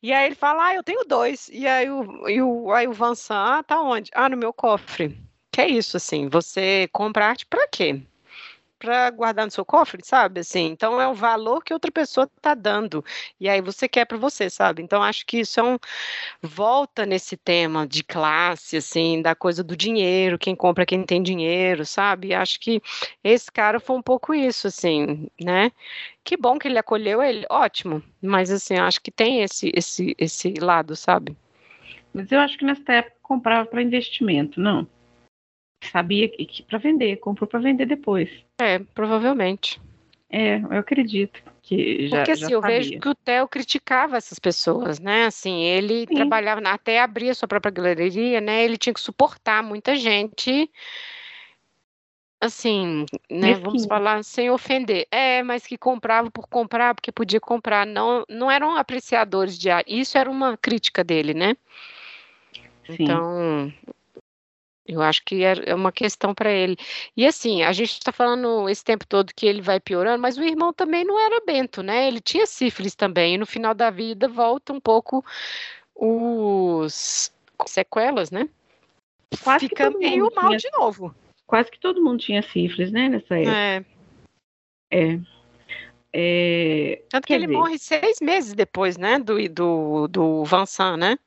[0.04, 1.48] E aí ele fala, ah, eu tenho dois.
[1.54, 4.10] E aí o, e o, aí o Vincent, ah, tá onde?
[4.14, 5.16] Ah, no meu cofre.
[5.52, 8.02] Que é isso, assim, você compra arte para quê?
[8.82, 10.40] Para guardar no seu cofre, sabe?
[10.40, 13.06] Assim, então é o valor que outra pessoa está dando
[13.40, 14.82] e aí você quer para você, sabe?
[14.82, 15.78] Então acho que isso é um
[16.42, 21.86] volta nesse tema de classe, assim, da coisa do dinheiro, quem compra quem tem dinheiro,
[21.86, 22.34] sabe?
[22.34, 22.82] Acho que
[23.24, 25.72] esse cara foi um pouco isso, assim, né?
[26.24, 28.02] Que bom que ele acolheu ele, ótimo.
[28.20, 31.38] Mas assim, acho que tem esse esse esse lado, sabe?
[32.12, 34.88] Mas eu acho que nessa época comprava para investimento, não?
[35.88, 38.30] Sabia que, que para vender, comprou para vender depois.
[38.60, 39.80] É, provavelmente.
[40.30, 44.40] É, eu acredito que já Porque assim, já eu vejo que o Theo criticava essas
[44.40, 45.26] pessoas, né?
[45.26, 46.16] Assim, ele Sim.
[46.16, 48.64] trabalhava, até abrir a sua própria galeria, né?
[48.64, 50.70] Ele tinha que suportar muita gente
[52.42, 55.08] assim, né, vamos falar sem ofender.
[55.12, 60.00] É, mas que comprava por comprar, porque podia comprar, não não eram apreciadores de arte.
[60.00, 61.56] Isso era uma crítica dele, né?
[62.88, 62.96] Sim.
[63.04, 63.72] Então,
[64.94, 66.78] eu acho que é, é uma questão para ele.
[67.16, 70.44] E assim, a gente está falando esse tempo todo que ele vai piorando, mas o
[70.44, 72.08] irmão também não era bento, né?
[72.08, 75.24] Ele tinha sífilis também, e no final da vida volta um pouco
[75.96, 77.32] os
[77.66, 78.50] sequelas, né?
[79.44, 81.16] Quase Fica meio mal tinha, de novo.
[81.48, 83.56] Quase que todo mundo tinha sífilis, né, nessa época.
[83.56, 83.86] É.
[84.92, 85.20] É.
[86.14, 91.18] é Tanto que ele dizer, morre seis meses depois, né, do, do, do Vincent, né?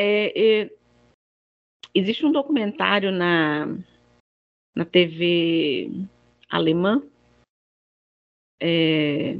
[0.00, 0.70] É, é,
[1.98, 3.76] Existe um documentário na,
[4.72, 5.90] na TV
[6.48, 7.02] alemã,
[8.62, 9.36] é,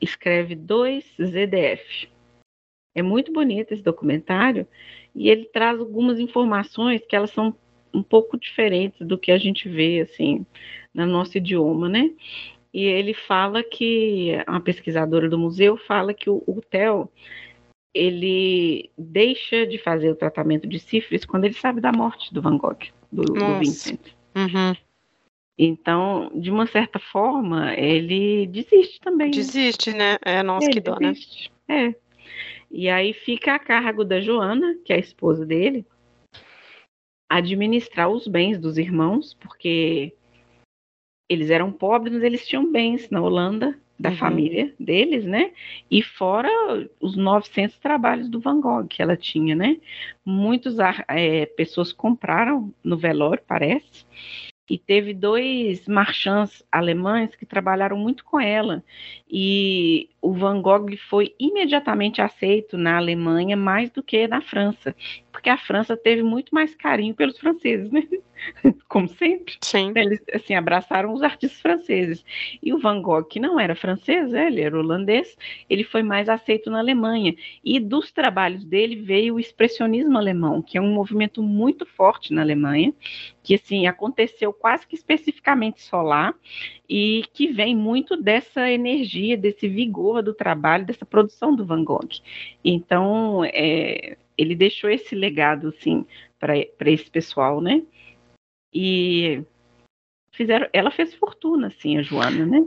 [0.00, 2.08] escreve 2ZDF.
[2.94, 4.66] É muito bonito esse documentário
[5.14, 7.54] e ele traz algumas informações que elas são
[7.92, 10.46] um pouco diferentes do que a gente vê assim
[10.94, 12.10] no nosso idioma, né?
[12.72, 16.62] E ele fala que uma pesquisadora do museu fala que o, o
[17.94, 22.56] ele deixa de fazer o tratamento de sífilis quando ele sabe da morte do Van
[22.56, 22.78] Gogh,
[23.10, 24.00] do, do Vincent.
[24.34, 24.74] Uhum.
[25.58, 29.28] Então, de uma certa forma, ele desiste também.
[29.28, 29.36] Né?
[29.36, 30.16] Desiste, né?
[30.24, 31.12] É, nossa, ele que dó, né?
[31.12, 31.52] desiste.
[31.68, 31.88] né?
[31.88, 31.94] É.
[32.70, 35.84] E aí fica a cargo da Joana, que é a esposa dele,
[37.30, 40.14] administrar os bens dos irmãos, porque
[41.28, 44.16] eles eram pobres, mas eles tinham bens na Holanda, da uhum.
[44.16, 45.52] família deles, né?
[45.88, 46.50] E fora
[47.00, 49.76] os 900 trabalhos do Van Gogh que ela tinha, né?
[50.24, 50.76] Muitas
[51.08, 54.04] é, pessoas compraram no velório, parece,
[54.68, 58.82] e teve dois marchands alemães que trabalharam muito com ela.
[59.30, 64.96] E o Van Gogh foi imediatamente aceito na Alemanha mais do que na França,
[65.30, 68.02] porque a França teve muito mais carinho pelos franceses, né?
[68.88, 69.54] Como sempre.
[69.60, 69.92] Sim.
[69.94, 72.24] Eles assim abraçaram os artistas franceses.
[72.62, 74.46] E o Van Gogh, que não era francês, né?
[74.46, 75.36] ele era holandês,
[75.68, 77.34] ele foi mais aceito na Alemanha.
[77.64, 82.42] E dos trabalhos dele veio o expressionismo alemão, que é um movimento muito forte na
[82.42, 82.92] Alemanha,
[83.42, 86.34] que assim aconteceu quase que especificamente só lá
[86.88, 92.20] e que vem muito dessa energia, desse vigor do trabalho, dessa produção do Van Gogh.
[92.64, 96.04] Então, é, ele deixou esse legado, assim,
[96.38, 97.82] para esse pessoal, né?
[98.72, 99.44] E
[100.32, 102.66] fizeram, ela fez fortuna, assim, a Joana, né?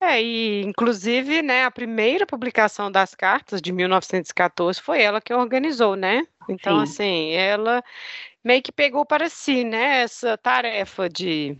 [0.00, 5.96] É, e inclusive, né, a primeira publicação das cartas de 1914 foi ela que organizou,
[5.96, 6.26] né?
[6.48, 6.82] Então, Sim.
[6.82, 7.82] assim, ela
[8.44, 11.56] meio que pegou para si, né, essa tarefa de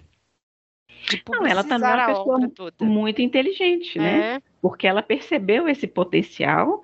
[1.29, 4.37] não, ela também é uma pessoa muito inteligente, né?
[4.37, 4.43] É.
[4.61, 6.83] Porque ela percebeu esse potencial,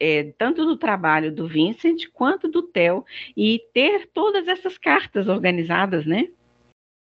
[0.00, 3.04] é, tanto do trabalho do Vincent quanto do Theo,
[3.36, 6.28] e ter todas essas cartas organizadas, né?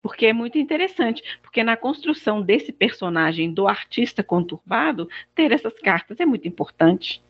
[0.02, 6.20] Porque é muito interessante, porque na construção desse personagem do artista conturbado, ter essas cartas
[6.20, 7.24] é muito importante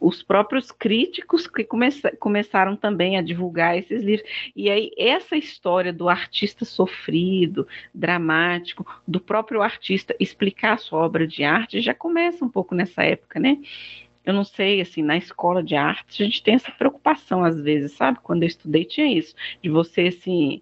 [0.00, 1.88] os próprios críticos que come
[2.18, 4.28] começaram também a divulgar esses livros.
[4.54, 11.26] E aí, essa história do artista sofrido, dramático, do próprio artista explicar a sua obra
[11.26, 13.58] de arte, já começa um pouco nessa época, né?
[14.24, 17.92] Eu não sei, assim, na escola de arte, a gente tem essa preocupação às vezes,
[17.92, 18.18] sabe?
[18.22, 20.60] Quando eu estudei, tinha isso, de você, assim,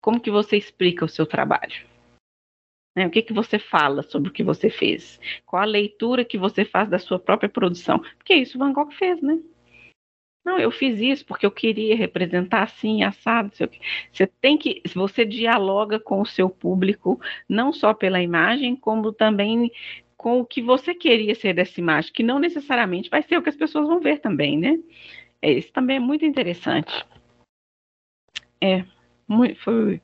[0.00, 1.95] como que você explica o seu trabalho?
[2.96, 3.06] Né?
[3.06, 5.20] O que, que você fala sobre o que você fez?
[5.44, 7.98] Qual a leitura que você faz da sua própria produção?
[8.16, 9.38] Porque isso Van Gogh fez, né?
[10.42, 13.52] Não, eu fiz isso porque eu queria representar assim, assado.
[13.52, 19.70] Você tem que, você dialoga com o seu público, não só pela imagem, como também
[20.16, 23.48] com o que você queria ser dessa imagem, que não necessariamente vai ser o que
[23.48, 24.78] as pessoas vão ver também, né?
[25.42, 27.04] É, isso também é muito interessante.
[28.60, 28.84] É,
[29.58, 30.00] foi,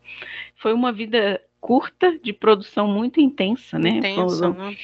[0.57, 3.91] foi uma vida curta, de produção muito intensa, né?
[3.91, 4.77] Intensa, né?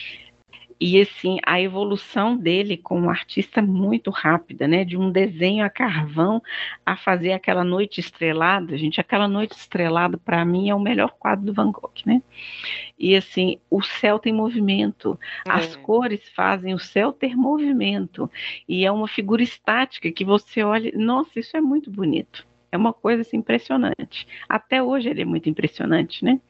[0.81, 4.85] E assim, a evolução dele como artista muito rápida, né?
[4.85, 6.41] De um desenho a carvão
[6.87, 11.47] a fazer aquela noite estrelada, gente, aquela noite estrelada para mim é o melhor quadro
[11.47, 12.23] do Van Gogh, né?
[12.97, 15.51] E assim, o céu tem movimento, é.
[15.51, 18.31] as cores fazem o céu ter movimento,
[18.69, 22.47] e é uma figura estática que você olha, nossa, isso é muito bonito.
[22.71, 24.29] É uma coisa assim, impressionante.
[24.49, 26.41] Até hoje ele é muito impressionante, né?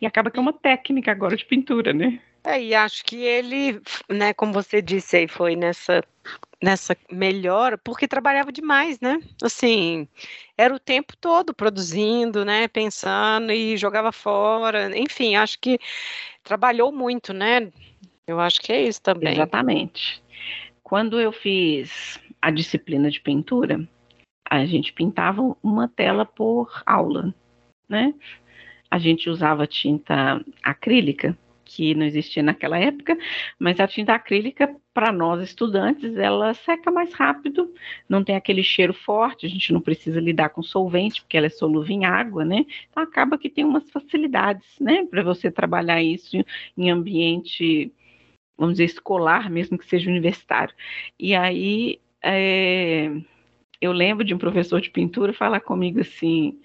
[0.00, 2.20] E acaba que é uma técnica agora de pintura, né?
[2.42, 6.02] É, e acho que ele, né, como você disse aí, foi nessa
[6.62, 9.18] nessa melhora, porque trabalhava demais, né?
[9.42, 10.06] Assim,
[10.58, 15.78] era o tempo todo produzindo, né, pensando e jogava fora, enfim, acho que
[16.44, 17.72] trabalhou muito, né?
[18.26, 19.32] Eu acho que é isso também.
[19.32, 20.22] Exatamente.
[20.82, 23.88] Quando eu fiz a disciplina de pintura,
[24.48, 27.34] a gente pintava uma tela por aula,
[27.88, 28.12] né?
[28.90, 33.16] A gente usava tinta acrílica, que não existia naquela época,
[33.56, 37.72] mas a tinta acrílica, para nós estudantes, ela seca mais rápido,
[38.08, 41.50] não tem aquele cheiro forte, a gente não precisa lidar com solvente, porque ela é
[41.50, 42.66] solúvel em água, né?
[42.90, 46.44] Então acaba que tem umas facilidades, né, para você trabalhar isso
[46.76, 47.92] em ambiente,
[48.58, 50.74] vamos dizer, escolar, mesmo que seja universitário.
[51.18, 53.12] E aí, é,
[53.80, 56.60] eu lembro de um professor de pintura falar comigo assim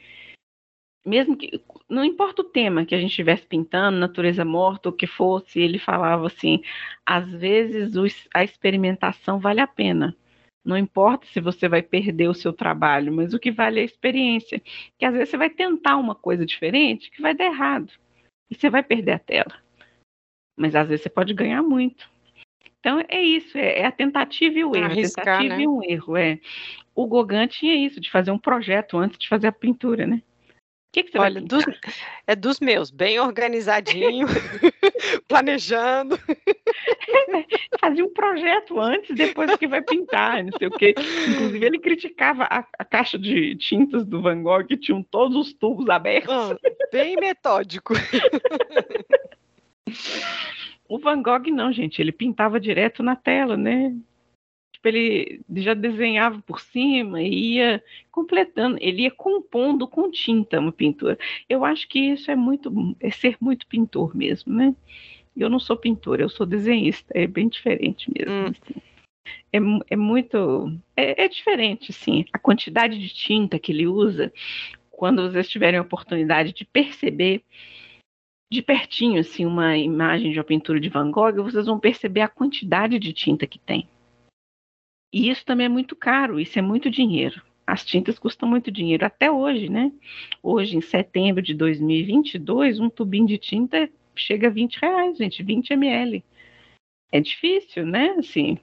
[1.06, 5.06] mesmo que não importa o tema que a gente estivesse pintando, natureza morta, o que
[5.06, 6.62] fosse, ele falava assim:
[7.06, 10.16] às vezes os, a experimentação vale a pena.
[10.66, 13.86] Não importa se você vai perder o seu trabalho, mas o que vale é a
[13.86, 14.60] experiência.
[14.98, 17.94] Que às vezes você vai tentar uma coisa diferente que vai dar errado.
[18.50, 19.54] E você vai perder a tela.
[20.58, 22.10] Mas às vezes você pode ganhar muito.
[22.80, 25.64] Então é isso, é, é a tentativa e o erro, Arriscar, a tentativa né?
[25.64, 26.40] e um erro, é.
[26.96, 30.22] O Gauguin tinha isso, de fazer um projeto antes de fazer a pintura, né?
[30.96, 31.66] Que, que você Olha, vai dos,
[32.26, 34.28] é dos meus, bem organizadinho,
[35.28, 36.18] planejando.
[37.82, 40.96] Fazia um projeto antes, depois que vai pintar, não sei o quê.
[40.98, 45.52] Inclusive, ele criticava a, a caixa de tintas do Van Gogh, que tinham todos os
[45.52, 46.34] tubos abertos.
[46.34, 46.58] Ah,
[46.94, 47.94] bem metódico.
[50.88, 53.92] O Van Gogh não, gente, ele pintava direto na tela, né?
[54.86, 60.72] Tipo, ele já desenhava por cima e ia completando, ele ia compondo com tinta uma
[60.72, 61.18] pintura.
[61.50, 64.76] Eu acho que isso é muito, é ser muito pintor mesmo, né?
[65.36, 68.32] Eu não sou pintor, eu sou desenhista, é bem diferente mesmo.
[68.32, 68.46] Hum.
[68.46, 68.82] assim.
[69.52, 69.58] É,
[69.94, 74.32] é muito, é, é diferente, assim, a quantidade de tinta que ele usa,
[74.92, 77.44] quando vocês tiverem a oportunidade de perceber
[78.52, 82.28] de pertinho, assim, uma imagem de uma pintura de Van Gogh, vocês vão perceber a
[82.28, 83.90] quantidade de tinta que tem.
[85.12, 87.42] E isso também é muito caro, isso é muito dinheiro.
[87.66, 89.92] As tintas custam muito dinheiro, até hoje, né?
[90.44, 95.72] Hoje, em setembro de 2022, um tubinho de tinta chega a 20 reais, gente, 20
[95.72, 96.24] ml.
[97.12, 98.10] É difícil, né?
[98.20, 98.58] Assim,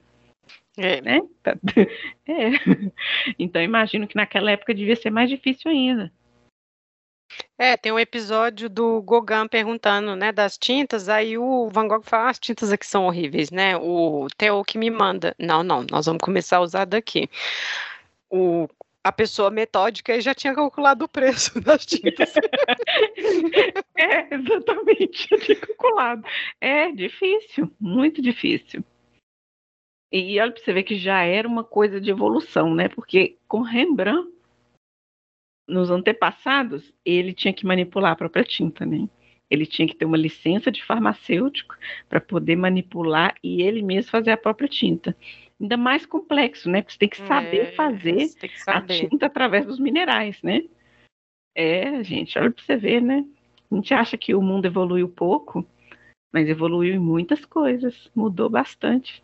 [0.77, 1.21] É, né?
[2.27, 2.49] É.
[3.37, 6.11] Então, imagino que naquela época devia ser mais difícil ainda.
[7.57, 12.25] É, tem um episódio do Gauguin perguntando, né, das tintas, aí o Van Gogh fala,
[12.25, 15.35] "Ah, as tintas aqui são horríveis, né, o Theo que me manda.
[15.39, 17.29] Não, não, nós vamos começar a usar daqui.
[18.29, 18.67] O,
[19.03, 22.33] a pessoa metódica já tinha calculado o preço das tintas.
[23.95, 26.23] É, exatamente, eu tinha calculado.
[26.59, 28.83] É difícil, muito difícil.
[30.11, 32.89] E olha para você ver que já era uma coisa de evolução, né?
[32.89, 34.32] Porque com Rembrandt,
[35.67, 39.07] nos antepassados, ele tinha que manipular a própria tinta, né?
[39.49, 41.75] Ele tinha que ter uma licença de farmacêutico
[42.09, 45.15] para poder manipular e ele mesmo fazer a própria tinta.
[45.61, 46.81] Ainda mais complexo, né?
[46.81, 49.09] Porque você tem que saber É, fazer que a saber.
[49.09, 50.63] tinta através dos minerais, né?
[51.55, 53.25] É, gente, olha para você ver, né?
[53.71, 55.65] A gente acha que o mundo evoluiu pouco,
[56.31, 59.23] mas evoluiu em muitas coisas, mudou bastante.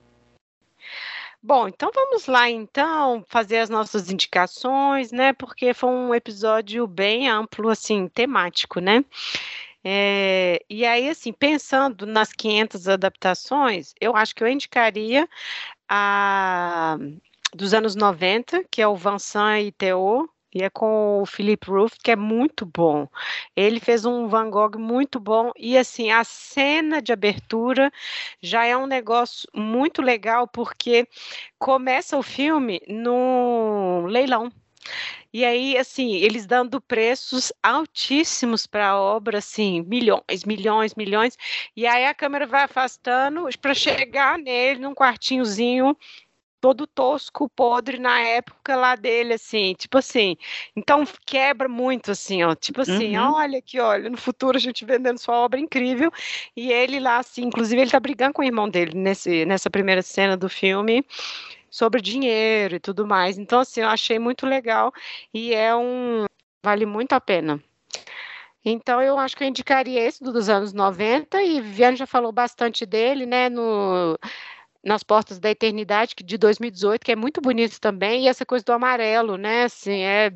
[1.41, 5.31] Bom, então vamos lá então fazer as nossas indicações, né?
[5.33, 9.05] Porque foi um episódio bem amplo, assim, temático, né?
[9.83, 15.29] É, e aí, assim, pensando nas 500 adaptações, eu acho que eu indicaria
[15.89, 16.97] a
[17.53, 21.93] dos anos 90, que é o Vincent e Theo, e é com o Philip Roth,
[22.03, 23.07] que é muito bom.
[23.55, 27.91] Ele fez um Van Gogh muito bom, e assim, a cena de abertura
[28.41, 31.07] já é um negócio muito legal, porque
[31.57, 34.51] começa o filme no leilão.
[35.31, 41.38] E aí, assim, eles dando preços altíssimos para a obra, assim, milhões, milhões, milhões.
[41.76, 45.95] E aí a câmera vai afastando para chegar nele num quartinhozinho
[46.60, 50.36] todo tosco, podre na época lá dele, assim, tipo assim.
[50.76, 52.53] Então quebra muito, assim, ó.
[52.56, 53.34] Tipo assim, Uhum.
[53.34, 56.11] olha aqui, olha, no futuro a gente vendendo sua obra incrível.
[56.56, 60.02] E ele lá, assim, inclusive ele tá brigando com o irmão dele nesse, nessa primeira
[60.02, 61.06] cena do filme
[61.69, 63.38] sobre dinheiro e tudo mais.
[63.38, 64.91] Então, assim, eu achei muito legal
[65.34, 66.26] e é um.
[66.64, 67.61] Vale muito a pena.
[68.64, 72.31] Então, eu acho que eu indicaria esse do- dos anos 90, e Viviane já falou
[72.31, 74.18] bastante dele, né, no,
[74.84, 78.64] nas Portas da Eternidade, que de 2018, que é muito bonito também, e essa coisa
[78.64, 80.31] do amarelo, né, assim, é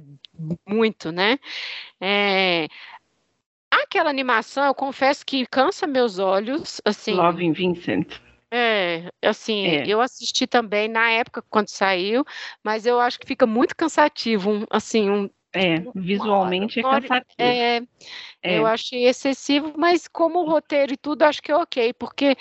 [0.68, 1.40] muito, né.
[2.02, 2.68] É,
[3.72, 8.20] aquela animação, eu confesso que cansa meus olhos, assim, Love in Vincent.
[8.52, 9.88] é, assim, É.
[9.88, 12.24] eu assisti também na época quando saiu,
[12.64, 17.24] mas eu acho que fica muito cansativo, um, assim, um, É, visualmente é cansativo.
[17.38, 18.60] é, É.
[18.60, 22.36] eu achei excessivo, mas como roteiro e tudo, acho que é ok, porque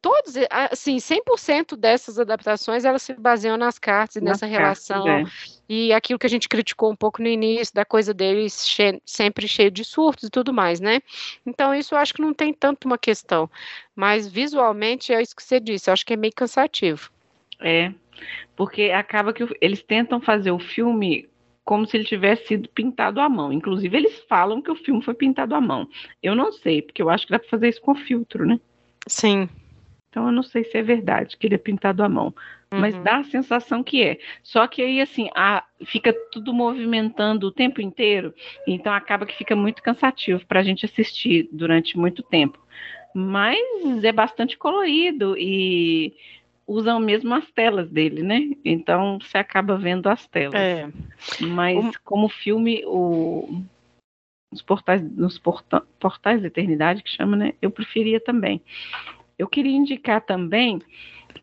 [0.00, 0.34] todos,
[0.70, 5.24] assim, 100% dessas adaptações, elas se baseiam nas cartas e nessa cartas, relação, é.
[5.68, 9.48] e aquilo que a gente criticou um pouco no início, da coisa deles che- sempre
[9.48, 11.00] cheio de surtos e tudo mais, né?
[11.44, 13.50] Então, isso eu acho que não tem tanto uma questão,
[13.94, 17.10] mas visualmente é isso que você disse, eu acho que é meio cansativo.
[17.60, 17.92] É,
[18.56, 21.28] porque acaba que eles tentam fazer o filme
[21.64, 23.52] como se ele tivesse sido pintado à mão.
[23.52, 25.86] Inclusive, eles falam que o filme foi pintado à mão.
[26.22, 28.58] Eu não sei, porque eu acho que dá para fazer isso com filtro, né?
[29.06, 29.50] Sim.
[30.10, 32.34] Então, eu não sei se é verdade que ele é pintado à mão.
[32.70, 33.02] Mas Uhum.
[33.02, 34.18] dá a sensação que é.
[34.42, 38.34] Só que aí, assim, a- fica tudo movimentando o tempo inteiro,
[38.66, 42.58] então acaba que fica muito cansativo para a gente assistir durante muito tempo.
[43.14, 43.58] Mas
[44.04, 46.14] é bastante colorido e
[46.66, 48.50] usam mesmo as telas dele, né?
[48.62, 50.54] Então você acaba vendo as telas.
[50.54, 50.88] É.
[51.40, 53.62] Mas O- como filme, o,
[54.52, 57.54] os portais, nos porta- portais da eternidade que chama, né?
[57.62, 58.60] Eu preferia também.
[59.38, 60.80] Eu queria indicar também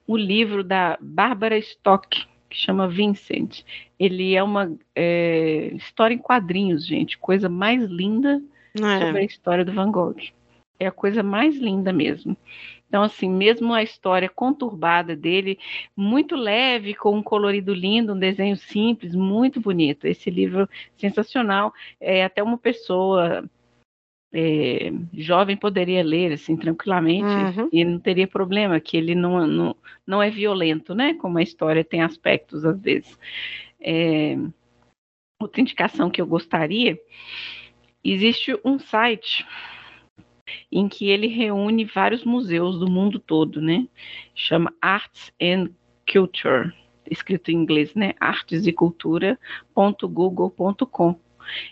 [0.05, 3.63] o livro da Bárbara Stock, que chama Vincent.
[3.97, 8.41] Ele é uma é, história em quadrinhos, gente, coisa mais linda
[8.77, 9.05] é.
[9.05, 10.17] sobre a história do Van Gogh.
[10.77, 12.35] É a coisa mais linda mesmo.
[12.88, 15.57] Então, assim, mesmo a história conturbada dele,
[15.95, 20.05] muito leve, com um colorido lindo, um desenho simples, muito bonito.
[20.05, 21.73] Esse livro sensacional.
[21.99, 23.49] É até uma pessoa
[24.38, 27.70] é, jovem poderia ler assim tranquilamente uhum.
[27.72, 29.74] e não teria problema, que ele não, não,
[30.06, 31.14] não é violento, né?
[31.14, 33.18] Como a história tem aspectos às vezes.
[33.80, 34.38] É,
[35.40, 36.99] outra indicação que eu gostaria,
[38.03, 39.48] existe um site
[40.70, 43.88] em que ele reúne vários museus do mundo todo, né?
[44.34, 45.70] Chama Arts and
[46.12, 46.74] Culture,
[47.10, 48.16] escrito em inglês, né?
[48.20, 51.24] Artes e cultura.google.com.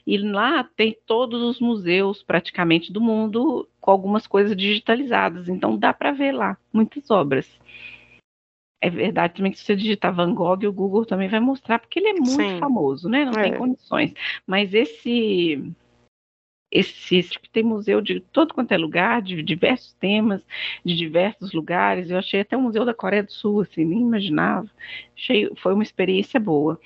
[0.06, 5.94] E lá tem todos os museus praticamente do mundo com algumas coisas digitalizadas, então dá
[5.94, 7.50] para ver lá muitas obras.
[8.82, 12.00] É verdade também que se você digitar Van Gogh, o Google também vai mostrar, porque
[12.00, 12.60] ele é muito Sim.
[12.60, 13.24] famoso, né?
[13.24, 13.44] Não é.
[13.44, 14.14] tem condições.
[14.46, 15.74] Mas esse
[16.74, 20.42] esse tem museu de todo quanto é lugar, de diversos temas,
[20.84, 22.10] de diversos lugares.
[22.10, 24.68] Eu achei até o Museu da Coreia do Sul, assim, nem imaginava.
[25.16, 26.80] Achei, foi uma experiência boa.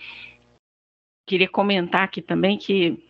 [1.27, 3.03] Queria comentar aqui também que,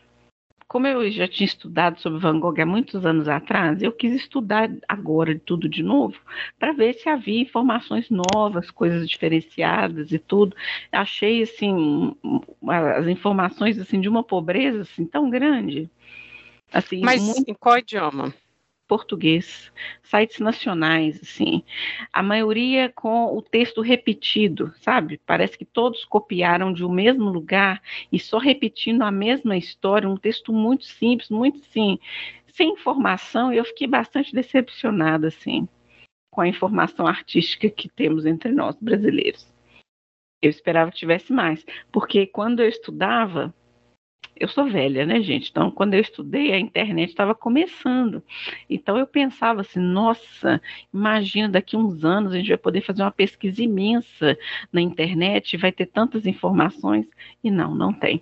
[0.68, 4.69] como eu já tinha estudado sobre Van Gogh há muitos anos atrás, eu quis estudar
[4.88, 6.19] agora tudo de novo,
[6.60, 10.53] para ver se havia informações novas, coisas diferenciadas e tudo.
[10.91, 12.14] Achei, assim,
[12.68, 15.89] as informações, assim, de uma pobreza, assim, tão grande
[16.72, 17.49] Assim, Mas muito...
[17.49, 18.34] em qual idioma?
[18.88, 21.64] Português, sites nacionais, assim,
[22.11, 25.19] a maioria com o texto repetido, sabe?
[25.26, 27.81] Parece que todos copiaram de um mesmo lugar
[28.11, 31.99] e só repetindo a mesma história, um texto muito simples, muito sim,
[32.47, 35.68] sem informação, e eu fiquei bastante decepcionada, assim,
[36.31, 39.53] com a informação artística que temos entre nós, brasileiros.
[40.41, 43.53] Eu esperava que tivesse mais, porque quando eu estudava,
[44.39, 45.49] eu sou velha, né, gente?
[45.49, 48.23] Então, quando eu estudei, a internet estava começando.
[48.69, 50.61] Então, eu pensava assim: nossa,
[50.94, 54.38] imagina, daqui uns anos a gente vai poder fazer uma pesquisa imensa
[54.72, 57.07] na internet, vai ter tantas informações.
[57.44, 58.22] E não, não tem.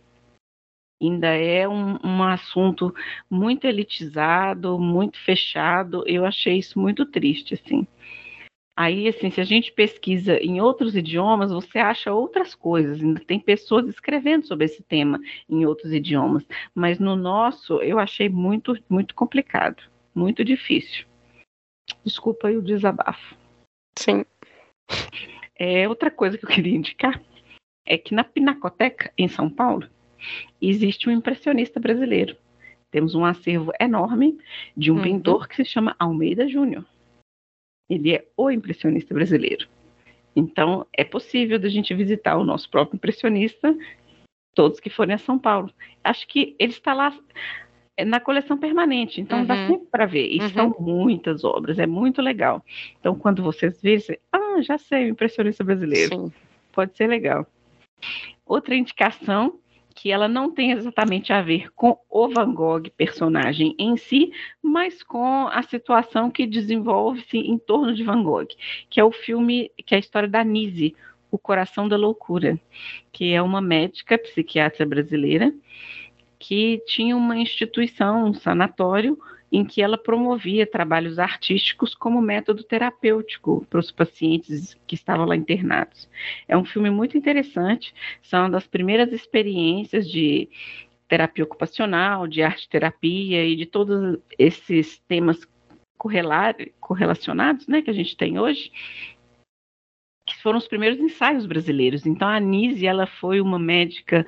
[1.01, 2.93] Ainda é um, um assunto
[3.29, 6.03] muito elitizado, muito fechado.
[6.07, 7.85] Eu achei isso muito triste, assim.
[8.77, 13.01] Aí, assim, se a gente pesquisa em outros idiomas, você acha outras coisas.
[13.01, 15.19] Ainda tem pessoas escrevendo sobre esse tema
[15.49, 16.45] em outros idiomas.
[16.73, 19.81] Mas no nosso, eu achei muito, muito complicado,
[20.13, 21.05] muito difícil.
[22.03, 23.37] Desculpa aí o desabafo.
[23.97, 24.25] Sim.
[25.57, 27.21] É, outra coisa que eu queria indicar
[27.85, 29.87] é que na Pinacoteca, em São Paulo,
[30.61, 32.35] existe um impressionista brasileiro.
[32.91, 34.37] Temos um acervo enorme
[34.75, 35.03] de um uhum.
[35.03, 36.85] pintor que se chama Almeida Júnior.
[37.89, 39.67] Ele é o impressionista brasileiro.
[40.35, 43.75] Então, é possível da gente visitar o nosso próprio impressionista,
[44.53, 45.71] todos que forem a São Paulo.
[46.03, 47.17] Acho que ele está lá
[47.95, 49.45] é, na coleção permanente, então uhum.
[49.45, 50.27] dá sempre para ver.
[50.27, 50.49] E uhum.
[50.49, 52.63] são muitas obras, é muito legal.
[52.99, 56.15] Então, quando vocês verem, você, ah, já sei, o impressionista brasileiro.
[56.15, 56.33] Sim.
[56.73, 57.47] Pode ser legal.
[58.45, 59.57] Outra indicação
[59.95, 64.31] que ela não tem exatamente a ver com o Van Gogh personagem em si,
[64.61, 68.49] mas com a situação que desenvolve-se em torno de Van Gogh,
[68.89, 70.93] que é o filme, que é a história da Nise,
[71.31, 72.59] O Coração da Loucura,
[73.11, 75.53] que é uma médica psiquiatra brasileira
[76.37, 79.17] que tinha uma instituição, um sanatório,
[79.55, 85.33] em que ela promovia trabalhos artísticos como método terapêutico para os pacientes que estavam lá
[85.33, 86.09] internados.
[86.45, 90.49] É um filme muito interessante, são uma das primeiras experiências de
[91.07, 95.47] terapia ocupacional, de arte terapia e de todos esses temas
[95.97, 98.71] correlacionados né, que a gente tem hoje,
[100.27, 102.05] que foram os primeiros ensaios brasileiros.
[102.05, 104.25] Então, a Anise, ela foi uma médica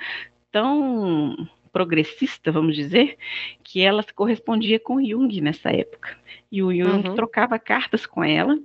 [0.51, 1.35] tão
[1.77, 3.19] progressista, vamos dizer,
[3.63, 6.17] que ela correspondia com Jung nessa época.
[6.51, 7.15] E o Jung uhum.
[7.15, 8.57] trocava cartas com ela,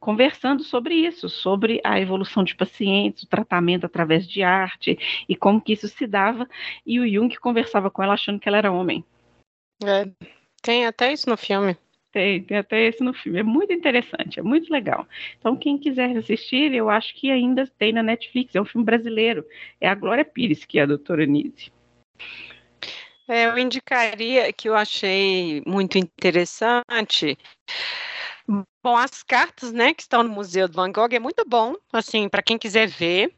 [0.00, 4.98] conversando sobre isso, sobre a evolução de pacientes, o tratamento através de arte
[5.28, 6.48] e como que isso se dava.
[6.84, 9.04] E o Jung conversava com ela achando que ela era homem.
[9.84, 10.10] É,
[10.60, 11.76] tem até isso no filme.
[12.10, 13.38] Tem, tem até isso no filme.
[13.38, 15.06] É muito interessante, é muito legal.
[15.38, 18.56] Então, quem quiser assistir, eu acho que ainda tem na Netflix.
[18.56, 19.44] É um filme brasileiro.
[19.80, 21.70] É a Glória Pires, que é a doutora Nise.
[23.26, 27.36] É, eu indicaria que eu achei muito interessante.
[28.82, 32.26] Bom, as cartas, né, que estão no Museu do Van Gogh é muito bom, assim,
[32.28, 33.34] para quem quiser ver,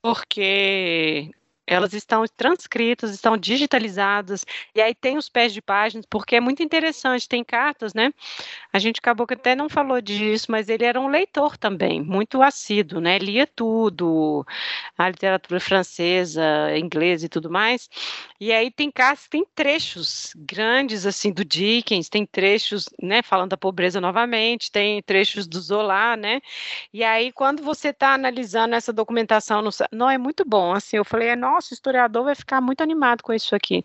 [0.00, 1.30] porque
[1.66, 4.44] elas estão transcritas, estão digitalizadas,
[4.74, 8.12] e aí tem os pés de páginas, porque é muito interessante, tem cartas, né?
[8.72, 12.42] A gente acabou que até não falou disso, mas ele era um leitor também, muito
[12.42, 13.18] assíduo, né?
[13.18, 14.46] Lia tudo,
[14.96, 16.42] a literatura francesa,
[16.76, 17.88] inglesa e tudo mais.
[18.40, 23.56] E aí tem cartas, tem trechos grandes, assim, do Dickens, tem trechos, né, falando da
[23.56, 26.40] pobreza novamente, tem trechos do Zola, né?
[26.92, 31.04] E aí, quando você está analisando essa documentação, no, não, é muito bom, assim, eu
[31.04, 33.84] falei, é, nossa, o historiador vai ficar muito animado com isso aqui,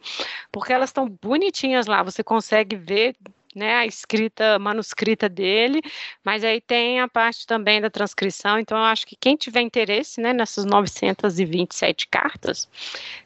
[0.51, 3.15] porque elas estão bonitinhas lá, você consegue ver
[3.55, 5.81] né, a escrita manuscrita dele,
[6.23, 10.21] mas aí tem a parte também da transcrição, então eu acho que quem tiver interesse,
[10.21, 12.69] né, nessas 927 cartas,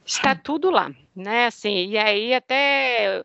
[0.05, 3.23] está tudo lá, né, assim, e aí até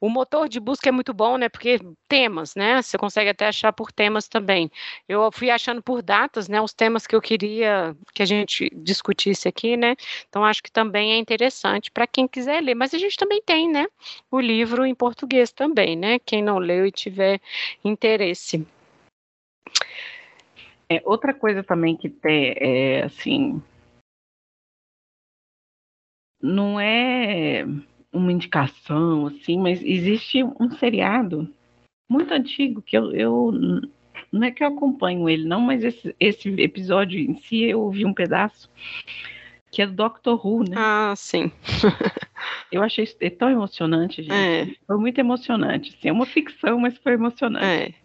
[0.00, 1.48] o motor de busca é muito bom, né?
[1.48, 1.78] Porque
[2.08, 2.80] temas, né?
[2.80, 4.70] Você consegue até achar por temas também.
[5.08, 6.60] Eu fui achando por datas, né?
[6.60, 9.94] Os temas que eu queria que a gente discutisse aqui, né?
[10.28, 12.74] Então acho que também é interessante para quem quiser ler.
[12.74, 13.86] Mas a gente também tem, né?
[14.30, 16.18] O livro em português também, né?
[16.18, 17.40] Quem não leu e tiver
[17.84, 18.66] interesse.
[20.88, 23.62] É, outra coisa também que tem, é, assim,
[26.42, 27.64] não é
[28.12, 31.48] uma indicação, assim, mas existe um seriado
[32.08, 33.52] muito antigo que eu, eu
[34.32, 38.04] não é que eu acompanho ele, não, mas esse, esse episódio em si eu ouvi
[38.04, 38.68] um pedaço
[39.70, 40.76] que é do Doctor Who, né?
[40.76, 41.52] Ah, sim.
[42.72, 44.32] eu achei isso tão emocionante, gente.
[44.32, 44.66] É.
[44.84, 45.94] Foi muito emocionante.
[45.96, 47.64] Assim, é uma ficção, mas foi emocionante.
[47.64, 47.99] É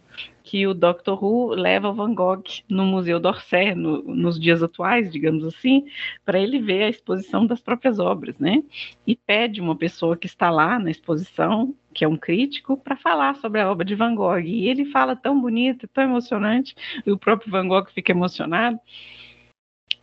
[0.45, 1.13] que o Dr.
[1.19, 5.87] Who leva Van Gogh no Museu d'Orsay, no, nos dias atuais, digamos assim,
[6.23, 8.63] para ele ver a exposição das próprias obras, né?
[9.07, 13.35] E pede uma pessoa que está lá na exposição, que é um crítico, para falar
[13.37, 14.39] sobre a obra de Van Gogh.
[14.39, 18.79] E ele fala tão bonito, tão emocionante, e o próprio Van Gogh fica emocionado.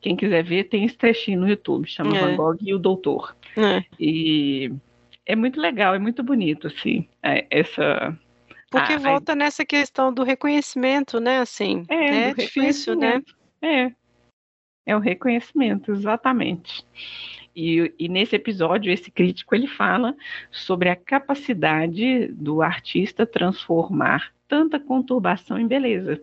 [0.00, 2.20] Quem quiser ver, tem esse trechinho no YouTube, chama é.
[2.20, 3.36] Van Gogh e o Doutor.
[3.56, 3.84] É.
[4.00, 4.72] E
[5.24, 8.18] é muito legal, é muito bonito, assim, é, essa
[8.72, 11.40] porque ah, volta nessa questão do reconhecimento, né?
[11.40, 13.22] Assim, é, é difícil, né?
[13.60, 13.92] É.
[14.86, 16.84] É o reconhecimento, exatamente.
[17.54, 20.16] E, e, nesse episódio, esse crítico ele fala
[20.50, 26.20] sobre a capacidade do artista transformar tanta conturbação em beleza.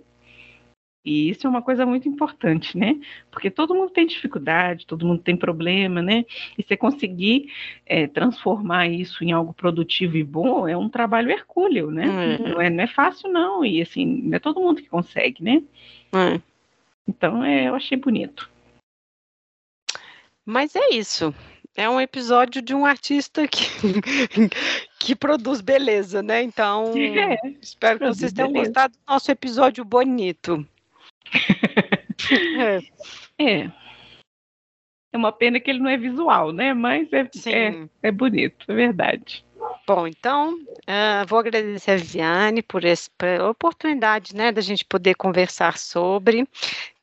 [1.03, 2.99] E isso é uma coisa muito importante, né?
[3.31, 6.25] Porque todo mundo tem dificuldade, todo mundo tem problema, né?
[6.57, 7.51] E você conseguir
[7.85, 12.35] é, transformar isso em algo produtivo e bom é um trabalho hercúleo, né?
[12.35, 12.37] É.
[12.37, 13.63] Não, é, não é fácil, não.
[13.63, 15.63] E assim, não é todo mundo que consegue, né?
[16.13, 16.41] É.
[17.07, 18.49] Então, é, eu achei bonito.
[20.45, 21.33] Mas é isso.
[21.77, 23.63] É um episódio de um artista que,
[24.99, 26.43] que produz beleza, né?
[26.43, 28.69] Então, é, espero que vocês tenham beleza.
[28.69, 30.67] gostado do nosso episódio bonito
[33.37, 33.43] é.
[33.43, 33.71] é.
[35.11, 36.73] É uma pena que ele não é visual, né?
[36.73, 39.43] Mas é, é, é, bonito, é verdade.
[39.87, 43.09] Bom, então, uh, vou agradecer a Viviane por essa
[43.49, 46.47] oportunidade, né, da gente poder conversar sobre,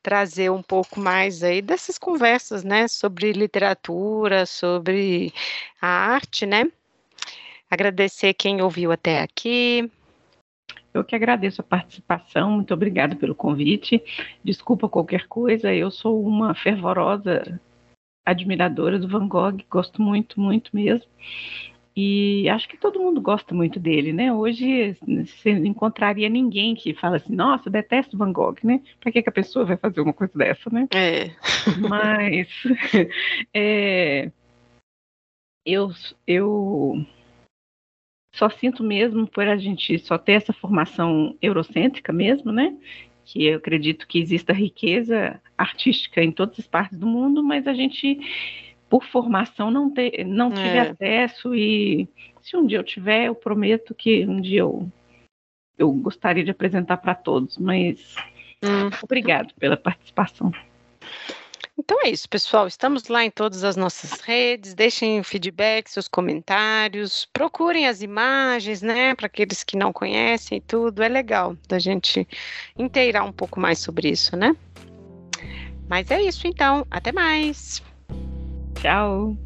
[0.03, 5.35] trazer um pouco mais aí dessas conversas, né, sobre literatura, sobre
[5.83, 6.65] a arte, né.
[7.69, 9.91] Agradecer quem ouviu até aqui,
[10.97, 14.02] eu que agradeço a participação, muito obrigada pelo convite.
[14.43, 17.60] Desculpa qualquer coisa, eu sou uma fervorosa
[18.24, 21.09] admiradora do Van Gogh, gosto muito, muito mesmo.
[21.98, 24.31] E acho que todo mundo gosta muito dele, né?
[24.31, 28.82] Hoje você não encontraria ninguém que fala assim, nossa, detesto Van Gogh, né?
[29.01, 30.86] Para que, que a pessoa vai fazer uma coisa dessa, né?
[30.94, 31.31] É.
[31.89, 32.48] Mas
[33.55, 34.31] é,
[35.64, 35.90] eu,
[36.27, 37.06] eu
[38.37, 42.77] só sinto mesmo por a gente só ter essa formação eurocêntrica mesmo, né?
[43.25, 47.73] Que eu acredito que exista riqueza artística em todas as partes do mundo, mas a
[47.73, 48.21] gente,
[48.91, 50.81] por formação, não, ter, não tive é.
[50.81, 52.09] acesso e
[52.43, 54.87] se um dia eu tiver, eu prometo que um dia eu,
[55.79, 58.15] eu gostaria de apresentar para todos, mas
[58.63, 58.91] hum.
[59.03, 60.53] obrigado pela participação.
[61.78, 62.66] Então é isso, pessoal.
[62.66, 64.74] Estamos lá em todas as nossas redes.
[64.74, 67.28] Deixem feedback, seus comentários.
[67.32, 69.15] Procurem as imagens, né?
[69.15, 71.03] Para aqueles que não conhecem tudo.
[71.03, 72.27] É legal da gente
[72.78, 74.57] inteirar um pouco mais sobre isso, né?
[75.89, 76.86] Mas é isso, então.
[76.90, 77.82] Até mais.
[78.81, 79.36] Tchau.